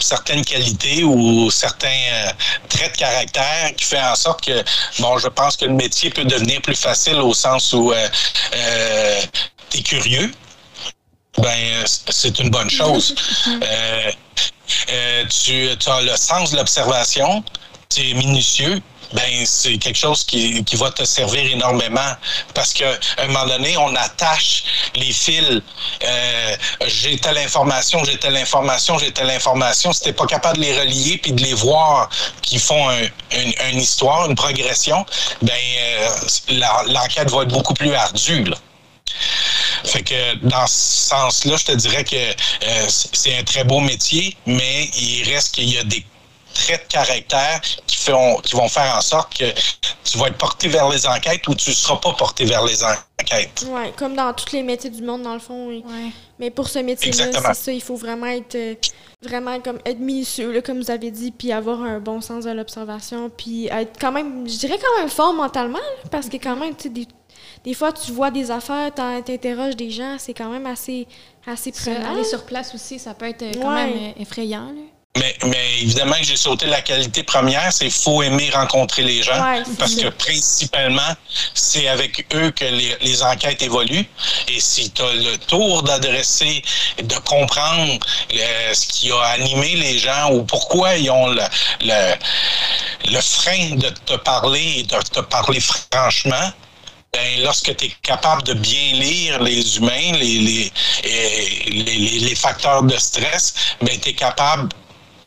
certaines 0.00 0.44
qualités 0.44 1.04
ou 1.04 1.50
certains 1.50 2.32
traits 2.68 2.94
de 2.94 2.98
caractère 2.98 3.76
qui 3.76 3.84
fait 3.84 4.00
en 4.00 4.16
sorte 4.16 4.44
que, 4.44 4.64
bon, 5.00 5.18
je 5.18 5.28
pense 5.28 5.56
que 5.56 5.66
le 5.66 5.74
métier 5.74 6.08
peut 6.10 6.24
devenir 6.24 6.62
plus 6.62 6.74
facile 6.74 7.16
au 7.16 7.34
sens 7.34 7.72
où 7.74 7.92
tu 9.68 9.78
es 9.78 9.82
curieux. 9.82 10.32
Ben, 11.38 11.84
c'est 11.86 12.38
une 12.40 12.50
bonne 12.50 12.70
chose. 12.70 13.14
tu 15.28 15.68
as 15.86 16.00
le 16.00 16.16
sens 16.16 16.50
de 16.50 16.56
l'observation, 16.56 17.44
c'est 17.92 18.14
minutieux, 18.14 18.80
ben 19.12 19.44
c'est 19.44 19.76
quelque 19.78 19.98
chose 19.98 20.22
qui, 20.22 20.64
va 20.74 20.92
te 20.92 21.04
servir 21.04 21.44
énormément 21.50 22.12
parce 22.54 22.72
qu'à 22.72 22.92
un 23.18 23.26
moment 23.26 23.46
donné, 23.46 23.76
on 23.76 23.94
attache 23.96 24.62
les 24.94 25.12
fils. 25.12 25.60
Euh, 26.04 26.56
j'ai 26.86 27.18
telle 27.18 27.38
information, 27.38 28.04
j'ai 28.04 28.16
telle 28.16 28.36
information, 28.36 28.96
j'ai 28.98 29.10
telle 29.10 29.30
information. 29.30 29.92
Si 29.92 30.02
t'es 30.02 30.12
pas 30.12 30.26
capable 30.26 30.58
de 30.58 30.62
les 30.62 30.78
relier 30.78 31.18
puis 31.18 31.32
de 31.32 31.42
les 31.42 31.54
voir 31.54 32.08
qui 32.42 32.60
font 32.60 32.88
un, 32.88 33.02
une, 33.72 33.80
histoire, 33.80 34.26
une 34.30 34.36
progression, 34.36 35.04
ben 35.42 35.52
euh, 35.52 36.08
l'enquête 36.86 37.28
va 37.30 37.42
être 37.42 37.52
beaucoup 37.52 37.74
plus 37.74 37.92
ardue. 37.92 38.44
Fait 39.84 40.02
que 40.02 40.36
dans 40.46 40.66
ce 40.68 41.08
sens-là, 41.08 41.56
je 41.56 41.64
te 41.64 41.72
dirais 41.72 42.04
que 42.04 42.14
euh, 42.14 42.86
c'est 42.88 43.36
un 43.36 43.42
très 43.42 43.64
beau 43.64 43.80
métier, 43.80 44.36
mais 44.46 44.88
il 44.96 45.28
reste 45.28 45.54
qu'il 45.54 45.68
y 45.68 45.78
a 45.78 45.84
des 45.84 46.04
traits 46.60 46.82
de 46.88 46.92
caractère 46.92 47.60
qui, 47.86 47.96
font, 47.96 48.36
qui 48.42 48.54
vont 48.54 48.68
faire 48.68 48.94
en 48.96 49.00
sorte 49.00 49.36
que 49.36 49.44
tu 50.04 50.18
vas 50.18 50.28
être 50.28 50.38
porté 50.38 50.68
vers 50.68 50.88
les 50.88 51.06
enquêtes 51.06 51.46
ou 51.48 51.54
tu 51.54 51.70
ne 51.70 51.74
seras 51.74 51.96
pas 51.96 52.12
porté 52.12 52.44
vers 52.44 52.64
les 52.64 52.82
enquêtes. 52.82 53.66
Oui, 53.68 53.92
comme 53.96 54.14
dans 54.14 54.32
tous 54.32 54.52
les 54.52 54.62
métiers 54.62 54.90
du 54.90 55.02
monde, 55.02 55.22
dans 55.22 55.34
le 55.34 55.40
fond. 55.40 55.68
Oui. 55.68 56.12
Mais 56.38 56.50
pour 56.50 56.68
ce 56.68 56.78
métier-là, 56.78 57.26
c'est 57.32 57.54
ça, 57.54 57.72
il 57.72 57.82
faut 57.82 57.96
vraiment 57.96 58.26
être 58.26 58.54
euh, 58.54 58.74
vraiment 59.22 59.60
comme 59.60 59.78
être 59.84 59.98
minutieux, 59.98 60.60
comme 60.62 60.80
vous 60.80 60.90
avez 60.90 61.10
dit, 61.10 61.30
puis 61.30 61.52
avoir 61.52 61.82
un 61.82 62.00
bon 62.00 62.20
sens 62.20 62.44
de 62.44 62.50
l'observation, 62.50 63.30
puis 63.30 63.66
être 63.66 63.98
quand 64.00 64.12
même, 64.12 64.48
je 64.48 64.56
dirais 64.56 64.78
quand 64.80 65.00
même 65.00 65.10
fort 65.10 65.34
mentalement, 65.34 65.78
parce 66.10 66.28
que 66.28 66.36
quand 66.36 66.56
même, 66.56 66.74
tu 66.74 66.84
sais, 66.84 66.88
des, 66.88 67.06
des 67.64 67.74
fois, 67.74 67.92
tu 67.92 68.12
vois 68.12 68.30
des 68.30 68.50
affaires, 68.50 68.90
tu 68.94 69.02
interroges 69.02 69.76
des 69.76 69.90
gens, 69.90 70.16
c'est 70.18 70.34
quand 70.34 70.48
même 70.48 70.66
assez, 70.66 71.06
assez 71.46 71.72
prenant. 71.72 72.12
Aller 72.12 72.24
sur 72.24 72.44
place 72.44 72.74
aussi, 72.74 72.98
ça 72.98 73.14
peut 73.14 73.26
être 73.26 73.44
quand 73.60 73.74
même 73.74 74.14
effrayant. 74.18 74.66
Là. 74.66 74.82
Mais, 75.16 75.36
mais, 75.44 75.80
évidemment 75.80 76.14
que 76.14 76.24
j'ai 76.24 76.36
sauté 76.36 76.66
la 76.66 76.82
qualité 76.82 77.24
première, 77.24 77.72
c'est 77.72 77.90
faut 77.90 78.22
aimer 78.22 78.48
rencontrer 78.50 79.02
les 79.02 79.24
gens 79.24 79.60
parce 79.76 79.96
que 79.96 80.08
principalement, 80.08 81.16
c'est 81.52 81.88
avec 81.88 82.26
eux 82.32 82.52
que 82.52 82.64
les, 82.64 82.96
les 83.00 83.22
enquêtes 83.24 83.60
évoluent. 83.60 84.06
Et 84.46 84.60
si 84.60 84.92
tu 84.92 85.02
as 85.02 85.12
le 85.12 85.36
tour 85.38 85.82
d'adresser, 85.82 86.62
de 87.02 87.16
comprendre 87.24 87.98
ce 88.30 88.86
qui 88.86 89.10
a 89.10 89.20
animé 89.20 89.74
les 89.74 89.98
gens 89.98 90.30
ou 90.30 90.44
pourquoi 90.44 90.94
ils 90.94 91.10
ont 91.10 91.26
le, 91.26 91.42
le 91.80 92.14
le 93.08 93.20
frein 93.20 93.76
de 93.76 93.88
te 93.88 94.16
parler 94.16 94.74
et 94.78 94.82
de 94.84 94.96
te 94.96 95.20
parler 95.20 95.60
franchement, 95.60 96.52
ben, 97.12 97.42
lorsque 97.42 97.74
tu 97.76 97.86
es 97.86 97.92
capable 98.02 98.42
de 98.44 98.54
bien 98.54 98.92
lire 98.92 99.42
les 99.42 99.76
humains, 99.76 100.12
les, 100.12 100.38
les, 100.38 102.18
les, 102.20 102.34
facteurs 102.36 102.84
de 102.84 102.96
stress, 102.96 103.54
ben, 103.82 103.98
tu 103.98 104.10
es 104.10 104.12
capable 104.14 104.68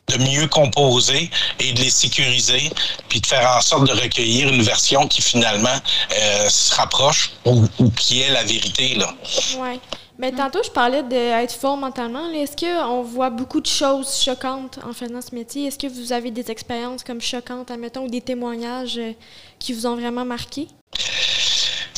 de 0.07 0.17
mieux 0.17 0.47
composer 0.47 1.29
et 1.59 1.71
de 1.73 1.81
les 1.81 1.89
sécuriser, 1.89 2.71
puis 3.09 3.21
de 3.21 3.25
faire 3.25 3.49
en 3.57 3.61
sorte 3.61 3.87
de 3.87 3.93
recueillir 3.93 4.49
une 4.49 4.61
version 4.61 5.07
qui 5.07 5.21
finalement 5.21 5.79
euh, 6.17 6.49
se 6.49 6.75
rapproche 6.75 7.31
ou, 7.45 7.67
qui 7.97 8.21
est 8.21 8.29
la 8.29 8.43
vérité. 8.43 8.95
Là. 8.95 9.13
Ouais. 9.59 9.79
Mais 10.19 10.31
tantôt, 10.31 10.59
je 10.63 10.69
parlais 10.69 11.01
d'être 11.03 11.55
fort 11.55 11.75
mentalement. 11.75 12.29
Est-ce 12.31 12.55
qu'on 12.55 13.01
voit 13.01 13.31
beaucoup 13.31 13.61
de 13.61 13.67
choses 13.67 14.21
choquantes 14.21 14.79
en 14.87 14.93
faisant 14.93 15.21
ce 15.21 15.33
métier? 15.33 15.67
Est-ce 15.67 15.79
que 15.79 15.87
vous 15.87 16.13
avez 16.13 16.29
des 16.29 16.51
expériences 16.51 17.03
comme 17.03 17.19
choquantes, 17.19 17.71
admettons, 17.71 18.05
ou 18.05 18.09
des 18.09 18.21
témoignages 18.21 18.97
euh, 18.97 19.13
qui 19.57 19.73
vous 19.73 19.87
ont 19.87 19.95
vraiment 19.95 20.25
marqué? 20.25 20.67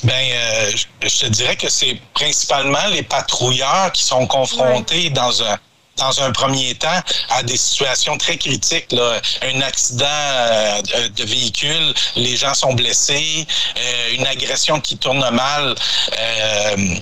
Ben, 0.04 0.13
euh, 0.13 0.72
je 1.02 1.20
te 1.20 1.26
dirais 1.28 1.56
que 1.56 1.70
c'est 1.70 2.00
principalement 2.13 2.88
les 2.91 3.04
patrouilleurs 3.04 3.91
qui 3.91 4.04
sont 4.04 4.28
confrontés 4.28 5.10
dans 5.10 5.44
un 5.44 5.58
dans 5.98 6.22
un 6.22 6.32
premier 6.32 6.76
temps 6.76 7.02
à 7.30 7.44
des 7.44 7.58
situations 7.58 8.18
très 8.18 8.38
critiques. 8.38 8.94
Un 9.42 9.62
accident 9.62 10.06
euh, 10.06 10.82
de 11.16 11.24
véhicule, 11.24 11.94
les 12.16 12.36
gens 12.36 12.54
sont 12.54 12.74
blessés, 12.74 13.46
euh, 13.78 14.16
une 14.16 14.28
agression 14.28 14.80
qui 14.80 14.98
tourne 14.98 15.28
mal. 15.32 15.76
Euh, 16.20 16.96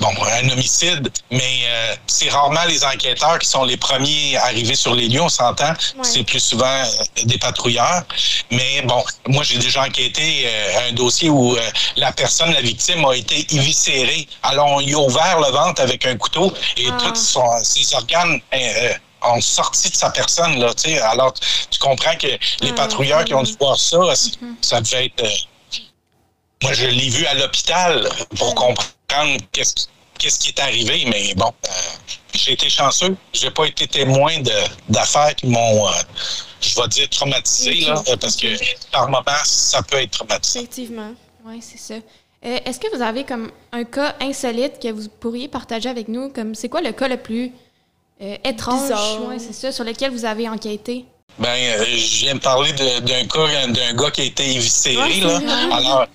bon, 0.00 0.08
un 0.24 0.48
homicide, 0.50 1.10
mais 1.30 1.60
euh, 1.64 1.94
c'est 2.06 2.28
rarement 2.28 2.64
les 2.68 2.84
enquêteurs 2.84 3.38
qui 3.38 3.48
sont 3.48 3.64
les 3.64 3.76
premiers 3.76 4.36
à 4.36 4.44
arriver 4.44 4.74
sur 4.74 4.94
les 4.94 5.08
lieux, 5.08 5.22
on 5.22 5.28
s'entend. 5.28 5.72
C'est 6.02 6.24
plus 6.24 6.40
souvent 6.40 6.66
euh, 6.66 7.24
des 7.24 7.38
patrouilleurs. 7.38 8.04
Mais 8.50 8.82
bon, 8.82 9.02
moi, 9.28 9.42
j'ai 9.42 9.58
déjà 9.58 9.82
enquêté 9.82 10.44
euh, 10.46 10.88
un 10.88 10.92
dossier 10.92 11.30
où 11.30 11.56
la 11.96 12.12
personne, 12.12 12.52
la 12.52 12.60
victime, 12.60 13.04
a 13.04 13.14
été 13.14 13.46
éviscérée. 13.54 14.26
Alors, 14.42 14.66
on 14.72 14.80
lui 14.80 14.94
a 14.94 14.98
ouvert 14.98 15.40
le 15.40 15.50
ventre 15.50 15.82
avec 15.82 16.06
un 16.06 16.16
couteau 16.16 16.52
et 16.76 16.86
ah. 16.90 16.98
tous 17.02 17.38
ses 17.62 17.94
organes 17.94 18.40
ont 19.22 19.40
sorti 19.40 19.90
de 19.90 19.96
sa 19.96 20.10
personne. 20.10 20.58
Là, 20.58 20.72
Alors, 21.10 21.34
tu 21.70 21.78
comprends 21.78 22.16
que 22.16 22.26
les 22.26 22.70
ah, 22.70 22.74
patrouilleurs 22.74 23.24
qui 23.24 23.34
ont 23.34 23.42
dû 23.42 23.54
voir 23.60 23.78
ça, 23.78 23.98
ça 24.60 24.80
devait 24.80 25.06
être... 25.06 25.24
moi, 26.62 26.72
je 26.72 26.86
l'ai 26.86 27.08
vu 27.08 27.26
à 27.26 27.34
l'hôpital 27.34 28.08
pour 28.36 28.54
comprendre 28.54 28.90
qu'est-ce 29.52 29.86
qu'est-ce 30.20 30.38
qui 30.38 30.48
est 30.48 30.60
arrivé, 30.60 31.04
mais 31.08 31.34
bon, 31.34 31.46
euh, 31.66 31.70
j'ai 32.34 32.52
été 32.52 32.68
chanceux. 32.68 33.16
J'ai 33.32 33.50
pas 33.50 33.64
été 33.64 33.86
témoin 33.86 34.34
d'affaires 34.88 35.34
qui 35.34 35.46
m'ont, 35.46 35.88
euh, 35.88 35.92
je 36.60 36.80
vais 36.80 36.88
dire, 36.88 37.08
traumatisé, 37.08 37.80
là, 37.86 38.02
parce 38.20 38.36
que 38.36 38.48
par 38.92 39.08
moment, 39.08 39.24
ça 39.44 39.82
peut 39.82 39.96
être 39.96 40.10
traumatisant. 40.10 40.60
Effectivement. 40.60 41.12
Oui, 41.46 41.60
c'est 41.62 41.78
ça. 41.78 41.94
Euh, 41.94 42.58
est-ce 42.64 42.78
que 42.78 42.94
vous 42.94 43.02
avez 43.02 43.24
comme 43.24 43.50
un 43.72 43.84
cas 43.84 44.14
insolite 44.20 44.78
que 44.80 44.92
vous 44.92 45.08
pourriez 45.08 45.48
partager 45.48 45.88
avec 45.88 46.08
nous? 46.08 46.28
Comme 46.30 46.54
c'est 46.54 46.68
quoi 46.68 46.82
le 46.82 46.92
cas 46.92 47.08
le 47.08 47.16
plus 47.16 47.52
étrange, 48.44 48.92
c'est 49.38 49.54
ça, 49.54 49.72
sur 49.72 49.84
lequel 49.84 50.12
vous 50.12 50.26
avez 50.26 50.46
enquêté? 50.46 51.06
Ben, 51.38 51.56
je 51.86 52.18
viens 52.18 52.34
de 52.34 52.40
parler 52.40 52.72
d'un 52.74 53.24
cas 53.26 53.66
d'un 53.68 53.94
gars 53.94 54.10
qui 54.10 54.20
a 54.20 54.24
été 54.24 54.44
éviscéré. 54.56 55.20
là. 55.20 55.40
Alors, 55.72 56.06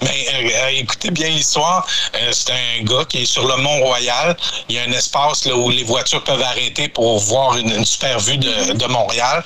mais 0.00 0.26
euh, 0.32 0.50
euh, 0.54 0.68
écoutez 0.68 1.10
bien 1.10 1.28
l'histoire. 1.28 1.86
Euh, 2.14 2.30
c'est 2.32 2.52
un 2.52 2.84
gars 2.84 3.04
qui 3.08 3.22
est 3.22 3.26
sur 3.26 3.46
le 3.46 3.56
Mont-Royal. 3.56 4.36
Il 4.68 4.76
y 4.76 4.78
a 4.78 4.82
un 4.82 4.92
espace 4.92 5.44
là, 5.46 5.56
où 5.56 5.70
les 5.70 5.84
voitures 5.84 6.22
peuvent 6.24 6.42
arrêter 6.42 6.88
pour 6.88 7.18
voir 7.18 7.56
une, 7.56 7.84
super 7.84 8.18
vue 8.20 8.38
de, 8.38 8.72
de 8.72 8.86
Montréal. 8.86 9.42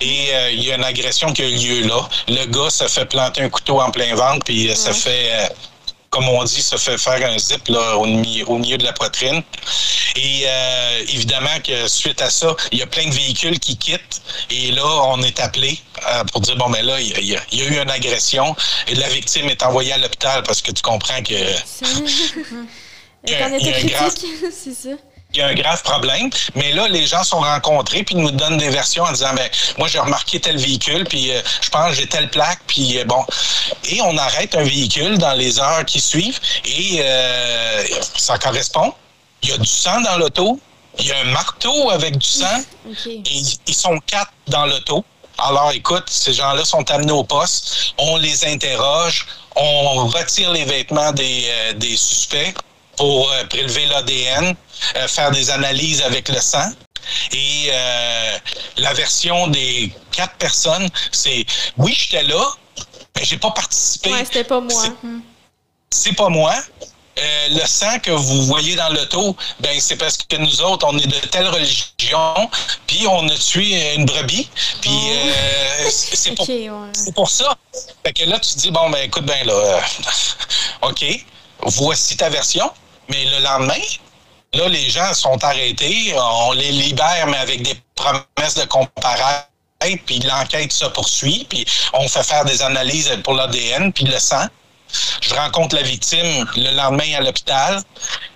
Et 0.00 0.30
il 0.52 0.64
y 0.64 0.72
a 0.72 0.76
une 0.76 0.84
agression 0.84 1.32
qui 1.32 1.42
a 1.42 1.48
eu 1.48 1.56
lieu 1.56 1.88
là. 1.88 2.08
Le 2.28 2.44
gars 2.46 2.70
se 2.70 2.86
fait 2.88 3.06
planter 3.06 3.42
un 3.42 3.48
couteau 3.48 3.80
en 3.80 3.90
plein 3.90 4.14
ventre, 4.14 4.44
puis 4.44 4.74
ça 4.74 4.92
fait 4.92 5.50
comme 6.16 6.30
on 6.30 6.42
dit, 6.44 6.62
se 6.62 6.76
fait 6.76 6.96
faire 6.96 7.30
un 7.30 7.38
zip 7.38 7.68
là, 7.68 7.98
au, 7.98 8.06
milieu, 8.06 8.78
de 8.78 8.84
la 8.84 8.94
poitrine. 8.94 9.42
Et 10.16 10.44
euh, 10.46 11.04
évidemment 11.08 11.60
que 11.62 11.86
suite 11.88 12.22
à 12.22 12.30
ça, 12.30 12.56
il 12.72 12.78
y 12.78 12.82
a 12.82 12.86
plein 12.86 13.06
de 13.06 13.12
véhicules 13.12 13.60
qui 13.60 13.76
quittent. 13.76 14.22
Et 14.50 14.72
là, 14.72 14.86
on 15.08 15.20
est 15.22 15.38
appelé 15.40 15.78
euh, 16.08 16.24
pour 16.24 16.40
dire, 16.40 16.56
bon, 16.56 16.70
mais 16.70 16.82
là, 16.82 16.98
il 16.98 17.22
y, 17.22 17.36
a, 17.36 17.40
eu 17.52 17.82
une 17.82 17.90
agression 17.90 18.56
et 18.88 18.94
la 18.94 19.08
victime 19.10 19.50
est 19.50 19.62
envoyée 19.62 19.92
à 19.92 19.98
l'hôpital 19.98 20.42
parce 20.42 20.62
que 20.62 20.72
tu 20.72 20.80
comprends 20.80 21.22
que... 21.22 21.34
Il 23.28 23.32
y 23.32 23.34
a, 23.34 23.50
critique, 23.50 24.30
c'est 24.52 24.72
ça 24.72 24.96
il 25.36 25.40
y 25.40 25.42
a 25.42 25.48
un 25.48 25.54
grave 25.54 25.82
problème. 25.82 26.30
Mais 26.54 26.72
là, 26.72 26.88
les 26.88 27.06
gens 27.06 27.22
sont 27.22 27.40
rencontrés 27.40 28.02
puis 28.02 28.14
nous 28.14 28.30
donnent 28.30 28.56
des 28.56 28.70
versions 28.70 29.04
en 29.04 29.12
disant, 29.12 29.34
ben, 29.34 29.48
moi, 29.78 29.86
j'ai 29.88 29.98
remarqué 29.98 30.40
tel 30.40 30.56
véhicule, 30.56 31.04
puis 31.04 31.30
euh, 31.30 31.40
je 31.60 31.68
pense 31.68 31.90
que 31.90 31.96
j'ai 31.96 32.06
telle 32.06 32.30
plaque, 32.30 32.60
puis 32.66 32.98
euh, 32.98 33.04
bon. 33.04 33.24
Et 33.84 34.00
on 34.00 34.16
arrête 34.16 34.54
un 34.56 34.62
véhicule 34.62 35.18
dans 35.18 35.34
les 35.34 35.60
heures 35.60 35.84
qui 35.84 36.00
suivent 36.00 36.40
et 36.64 37.00
euh, 37.00 37.84
ça 38.16 38.38
correspond. 38.38 38.94
Il 39.42 39.50
y 39.50 39.52
a 39.52 39.58
du 39.58 39.68
sang 39.68 40.00
dans 40.00 40.16
l'auto. 40.16 40.58
Il 40.98 41.06
y 41.06 41.12
a 41.12 41.18
un 41.18 41.24
marteau 41.24 41.90
avec 41.90 42.16
du 42.16 42.26
sang. 42.26 42.62
Et 43.06 43.42
ils 43.66 43.74
sont 43.74 43.98
quatre 44.06 44.32
dans 44.48 44.64
l'auto. 44.64 45.04
Alors, 45.36 45.70
écoute, 45.72 46.04
ces 46.06 46.32
gens-là 46.32 46.64
sont 46.64 46.90
amenés 46.90 47.12
au 47.12 47.22
poste. 47.22 47.92
On 47.98 48.16
les 48.16 48.46
interroge. 48.46 49.26
On 49.54 50.06
retire 50.06 50.50
les 50.52 50.64
vêtements 50.64 51.12
des, 51.12 51.50
des 51.76 51.96
suspects 51.96 52.54
pour 52.96 53.32
prélever 53.48 53.86
l'ADN. 53.86 54.56
Euh, 54.96 55.08
faire 55.08 55.30
des 55.30 55.50
analyses 55.50 56.02
avec 56.02 56.28
le 56.28 56.40
sang. 56.40 56.70
Et 57.32 57.68
euh, 57.70 58.38
la 58.78 58.92
version 58.94 59.46
des 59.48 59.92
quatre 60.12 60.34
personnes, 60.34 60.88
c'est 61.12 61.44
oui, 61.76 61.94
j'étais 61.96 62.24
là, 62.24 62.44
mais 63.16 63.24
j'ai 63.24 63.38
pas 63.38 63.50
participé. 63.52 64.12
Ouais, 64.12 64.24
c'était 64.24 64.44
pas 64.44 64.60
moi. 64.60 64.84
C'est 65.90 66.12
pas 66.12 66.28
moi. 66.28 66.54
Euh, 67.18 67.48
le 67.50 67.66
sang 67.66 67.98
que 68.00 68.10
vous 68.10 68.42
voyez 68.42 68.76
dans 68.76 68.90
l'auto, 68.90 69.34
ben 69.60 69.80
c'est 69.80 69.96
parce 69.96 70.18
que 70.18 70.36
nous 70.36 70.60
autres, 70.60 70.86
on 70.86 70.98
est 70.98 71.06
de 71.06 71.26
telle 71.28 71.48
religion, 71.48 72.50
puis 72.86 73.06
on 73.06 73.26
a 73.26 73.34
tué 73.34 73.94
une 73.94 74.04
brebis, 74.04 74.50
puis 74.82 74.92
oh. 74.92 75.86
c'est 75.90 76.34
pour, 76.34 76.46
pour, 77.14 77.30
ça. 77.30 77.56
Fait 78.04 78.12
que 78.12 78.24
là, 78.24 78.38
tu 78.38 78.50
te 78.50 78.58
dis, 78.58 78.70
bon, 78.70 78.90
ben 78.90 78.98
écoute, 79.04 79.24
ben 79.24 79.46
là, 79.46 79.80
OK, 80.82 81.06
voici 81.62 82.18
ta 82.18 82.28
version, 82.28 82.70
mais 83.08 83.24
le 83.24 83.42
lendemain, 83.42 83.82
Là, 84.56 84.68
les 84.68 84.88
gens 84.88 85.12
sont 85.12 85.42
arrêtés, 85.44 86.14
on 86.16 86.52
les 86.52 86.70
libère, 86.70 87.26
mais 87.26 87.36
avec 87.36 87.62
des 87.62 87.76
promesses 87.94 88.54
de 88.54 88.64
comparaître, 88.64 89.48
puis 90.06 90.20
l'enquête 90.20 90.72
se 90.72 90.86
poursuit, 90.86 91.46
puis 91.48 91.66
on 91.92 92.08
fait 92.08 92.22
faire 92.22 92.44
des 92.44 92.62
analyses 92.62 93.10
pour 93.22 93.34
l'ADN, 93.34 93.92
puis 93.92 94.04
le 94.04 94.18
sang. 94.18 94.46
Je 95.20 95.34
rencontre 95.34 95.74
la 95.74 95.82
victime 95.82 96.46
le 96.56 96.74
lendemain 96.74 97.16
à 97.18 97.20
l'hôpital, 97.20 97.82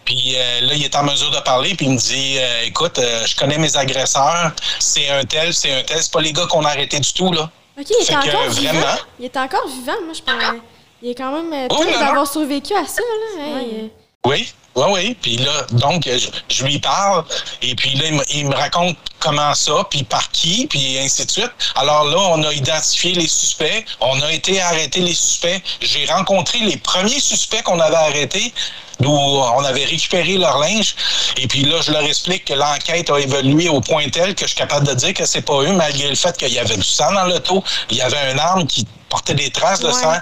puis 0.04 0.34
euh, 0.36 0.60
là, 0.62 0.74
il 0.74 0.84
est 0.84 0.94
en 0.94 1.04
mesure 1.04 1.30
de 1.30 1.38
parler, 1.40 1.74
puis 1.74 1.86
il 1.86 1.92
me 1.92 1.98
dit 1.98 2.36
euh, 2.38 2.64
Écoute, 2.64 2.98
euh, 2.98 3.24
je 3.24 3.36
connais 3.36 3.56
mes 3.56 3.76
agresseurs, 3.76 4.52
c'est 4.78 5.08
un 5.08 5.24
tel, 5.24 5.54
c'est 5.54 5.72
un 5.72 5.82
tel, 5.84 6.02
c'est 6.02 6.12
pas 6.12 6.20
les 6.20 6.32
gars 6.32 6.46
qu'on 6.46 6.64
a 6.64 6.70
arrêtés 6.70 7.00
du 7.00 7.12
tout, 7.14 7.32
là. 7.32 7.48
OK, 7.78 7.86
il 7.88 8.06
est 8.06 8.14
encore 8.14 8.48
vivant? 8.50 8.96
Il 9.18 9.24
est 9.24 9.36
encore 9.36 9.68
vivant, 9.68 9.96
moi, 10.04 10.12
je 10.12 10.20
pense. 10.20 10.60
Il 11.00 11.10
est 11.10 11.14
quand 11.14 11.32
même 11.32 11.68
oh, 11.70 11.84
d'avoir 11.98 12.26
survécu 12.26 12.74
à 12.74 12.84
ça, 12.84 13.00
là. 13.00 13.44
Oui. 13.56 13.90
Oui, 14.26 14.52
oui. 14.76 15.16
Puis 15.22 15.38
là, 15.38 15.66
donc, 15.72 16.06
je, 16.48 16.64
lui 16.64 16.78
parle 16.78 17.24
et 17.62 17.74
puis 17.74 17.94
là, 17.94 18.04
il 18.30 18.48
me, 18.48 18.54
raconte 18.54 18.96
comment 19.18 19.54
ça, 19.54 19.86
puis 19.88 20.02
par 20.04 20.30
qui, 20.30 20.66
puis 20.66 20.98
ainsi 20.98 21.24
de 21.24 21.30
suite. 21.30 21.52
Alors 21.74 22.04
là, 22.04 22.18
on 22.18 22.42
a 22.42 22.52
identifié 22.52 23.14
les 23.14 23.26
suspects, 23.26 23.84
on 24.00 24.20
a 24.20 24.30
été 24.30 24.60
arrêter 24.60 25.00
les 25.00 25.14
suspects. 25.14 25.62
J'ai 25.80 26.04
rencontré 26.04 26.58
les 26.58 26.76
premiers 26.76 27.20
suspects 27.20 27.62
qu'on 27.62 27.80
avait 27.80 27.96
arrêtés 27.96 28.52
d'où 29.00 29.10
on 29.10 29.64
avait 29.64 29.86
récupéré 29.86 30.36
leur 30.36 30.58
linge. 30.58 30.94
Et 31.38 31.46
puis 31.46 31.62
là, 31.62 31.80
je 31.80 31.90
leur 31.90 32.02
explique 32.02 32.44
que 32.44 32.52
l'enquête 32.52 33.08
a 33.08 33.18
évolué 33.18 33.70
au 33.70 33.80
point 33.80 34.06
tel 34.10 34.34
que 34.34 34.42
je 34.42 34.48
suis 34.48 34.58
capable 34.58 34.86
de 34.86 34.92
dire 34.92 35.14
que 35.14 35.24
c'est 35.24 35.40
pas 35.40 35.62
eux, 35.62 35.72
malgré 35.72 36.10
le 36.10 36.14
fait 36.14 36.36
qu'il 36.36 36.52
y 36.52 36.58
avait 36.58 36.76
du 36.76 36.84
sang 36.84 37.10
dans 37.14 37.24
l'auto. 37.24 37.64
Il 37.90 37.96
y 37.96 38.02
avait 38.02 38.32
une 38.32 38.38
arme 38.38 38.66
qui 38.66 38.86
portait 39.10 39.34
des 39.34 39.50
traces 39.50 39.80
de 39.80 39.90
sang. 39.90 40.14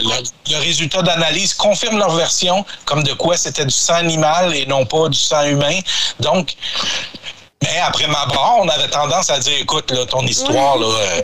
Le, 0.00 0.56
résultat 0.58 1.02
d'analyse 1.02 1.52
confirme 1.52 1.98
leur 1.98 2.12
version, 2.12 2.64
comme 2.86 3.02
de 3.02 3.12
quoi 3.12 3.36
c'était 3.36 3.66
du 3.66 3.74
sang 3.74 3.96
animal 3.96 4.54
et 4.54 4.64
non 4.64 4.86
pas 4.86 5.08
du 5.10 5.18
sang 5.18 5.44
humain. 5.44 5.78
Donc, 6.20 6.54
mais 7.62 7.78
après 7.80 8.06
ma 8.06 8.24
barre, 8.26 8.58
on 8.60 8.68
avait 8.68 8.88
tendance 8.88 9.28
à 9.28 9.38
dire, 9.38 9.58
écoute, 9.60 9.90
là, 9.90 10.06
ton 10.06 10.22
histoire, 10.22 10.78
là, 10.78 10.86
euh, 10.86 11.22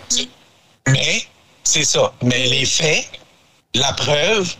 mais 0.88 1.24
c'est 1.62 1.84
ça. 1.84 2.12
Mais 2.22 2.46
les 2.46 2.66
faits, 2.66 3.06
la 3.74 3.92
preuve, 3.92 4.52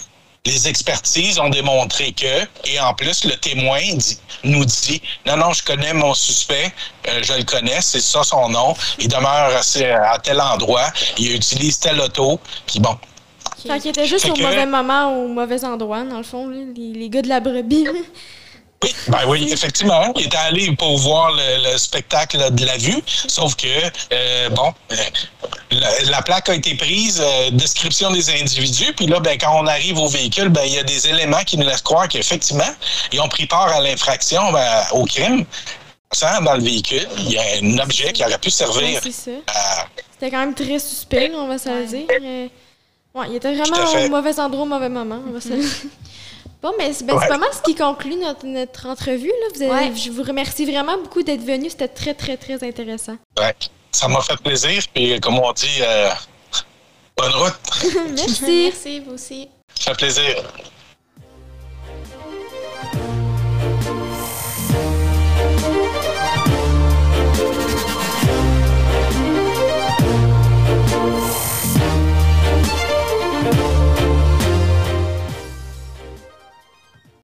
les 0.45 0.67
expertises 0.67 1.39
ont 1.39 1.51
démontré 1.51 2.13
que, 2.13 2.69
et 2.69 2.81
en 2.81 2.95
plus, 2.95 3.25
le 3.25 3.37
témoin 3.37 3.79
nous 4.43 4.65
dit, 4.65 5.01
non, 5.25 5.37
non, 5.37 5.53
je 5.53 5.63
connais 5.63 5.95
mon 5.95 6.15
suspect, 6.15 6.73
euh, 7.09 7.21
je 7.23 7.35
le 7.35 7.45
connais, 7.45 7.81
c'est 7.81 8.01
ça 8.01 8.25
son 8.25 8.49
nom, 8.49 8.75
il 8.99 9.07
demeure 9.07 9.53
à, 9.55 10.19
tel 10.19 10.41
endroit, 10.41 10.91
il 11.17 11.37
utilise 11.37 11.79
tel 11.79 12.01
auto, 12.01 12.41
puis 12.67 12.81
bon. 12.81 12.97
Fait 13.65 13.79
qu'il 13.79 13.91
était 13.91 14.07
juste 14.07 14.29
au 14.29 14.35
mauvais 14.35 14.67
moment, 14.67 15.17
au 15.17 15.29
mauvais 15.29 15.65
endroit, 15.65 16.03
dans 16.03 16.19
le 16.19 16.25
fond, 16.25 16.49
les, 16.49 17.09
gars 17.09 17.23
de 17.23 17.29
la 17.29 17.39
brebis. 17.39 17.87
Oui, 18.83 18.95
ben 19.09 19.19
oui, 19.29 19.49
effectivement. 19.53 20.13
Il 20.17 20.27
était 20.27 20.37
allé 20.37 20.75
pour 20.77 20.97
voir 20.99 21.33
le, 21.33 21.77
spectacle 21.79 22.53
de 22.53 22.65
la 22.67 22.77
vue, 22.77 23.03
sauf 23.07 23.55
que, 23.55 23.67
euh, 24.13 24.49
bon, 24.51 24.73
euh, 24.93 25.77
la, 26.05 26.23
plaque 26.23 26.49
a 26.49 26.55
été 26.55 26.75
prise, 26.75 27.21
euh, 27.25 27.51
description 27.51 28.11
des 28.11 28.31
individus, 28.31 28.93
puis 28.95 29.07
là, 29.07 29.21
ben, 29.21 29.39
quand 29.39 29.59
on 29.61 29.67
arrive 29.67 29.99
au 29.99 30.09
véhicule, 30.09 30.49
ben, 30.49 30.63
il 30.65 30.75
y 30.75 30.79
a 30.79 30.83
des 30.83 31.09
éléments 31.09 31.45
qui 31.45 31.57
nous 31.59 31.67
laissent 31.67 31.83
croire 31.83 32.09
qu'effectivement, 32.09 32.71
ils 33.13 33.21
ont 33.21 33.29
pris 33.29 33.47
part 33.47 33.69
à 33.69 33.81
l'infraction, 33.81 34.53
ben, 34.53 34.85
au 34.93 35.05
crime. 35.05 35.45
Dans 36.45 36.55
le 36.57 36.63
véhicule, 36.63 37.09
il 37.17 37.33
y 37.33 37.39
a 37.39 37.43
un 37.63 37.79
objet 37.79 38.13
qui 38.13 38.23
aurait 38.23 38.37
pu 38.37 38.51
servir. 38.51 39.01
C'était 39.03 40.31
quand 40.31 40.41
même 40.41 40.55
très 40.55 40.79
suspect, 40.79 41.33
on 41.35 41.49
va 41.49 41.57
se 41.57 41.71
le 41.71 41.87
dire. 41.87 42.07
Ouais, 43.15 43.27
il 43.31 43.37
était 43.37 43.55
vraiment 43.55 43.77
au 43.79 44.09
mauvais 44.11 44.39
endroit, 44.39 44.63
au 44.63 44.67
mauvais 44.67 44.91
moment. 44.91 45.23
On 45.27 45.33
va 45.33 45.41
se... 45.41 45.49
Bon, 46.63 46.73
mais 46.79 46.93
c'est 46.93 47.05
ben, 47.05 47.19
pas 47.19 47.39
mal 47.39 47.49
ce 47.53 47.61
qui 47.61 47.75
conclut 47.75 48.15
notre, 48.15 48.47
notre 48.47 48.87
entrevue. 48.87 49.33
Là. 49.59 49.91
Vous 49.91 49.97
Je 49.97 50.11
vous 50.11 50.23
remercie 50.23 50.65
vraiment 50.65 50.97
beaucoup 50.97 51.23
d'être 51.23 51.45
venu. 51.45 51.69
C'était 51.69 51.89
très, 51.89 52.15
très, 52.15 52.37
très 52.37 52.63
intéressant. 52.63 53.17
Ouais, 53.37 53.55
ça 53.91 54.07
m'a 54.07 54.21
fait 54.21 54.37
plaisir. 54.37 54.81
Puis, 54.95 55.19
comme 55.21 55.41
on 55.41 55.53
dit, 55.53 55.81
euh, 55.81 56.11
bonne 57.17 57.33
route. 57.33 57.55
Merci. 58.17 58.71
Merci, 58.71 59.01
vous 59.01 59.15
aussi. 59.15 59.49
Ça 59.79 59.91
fait 59.91 60.07
plaisir. 60.07 60.37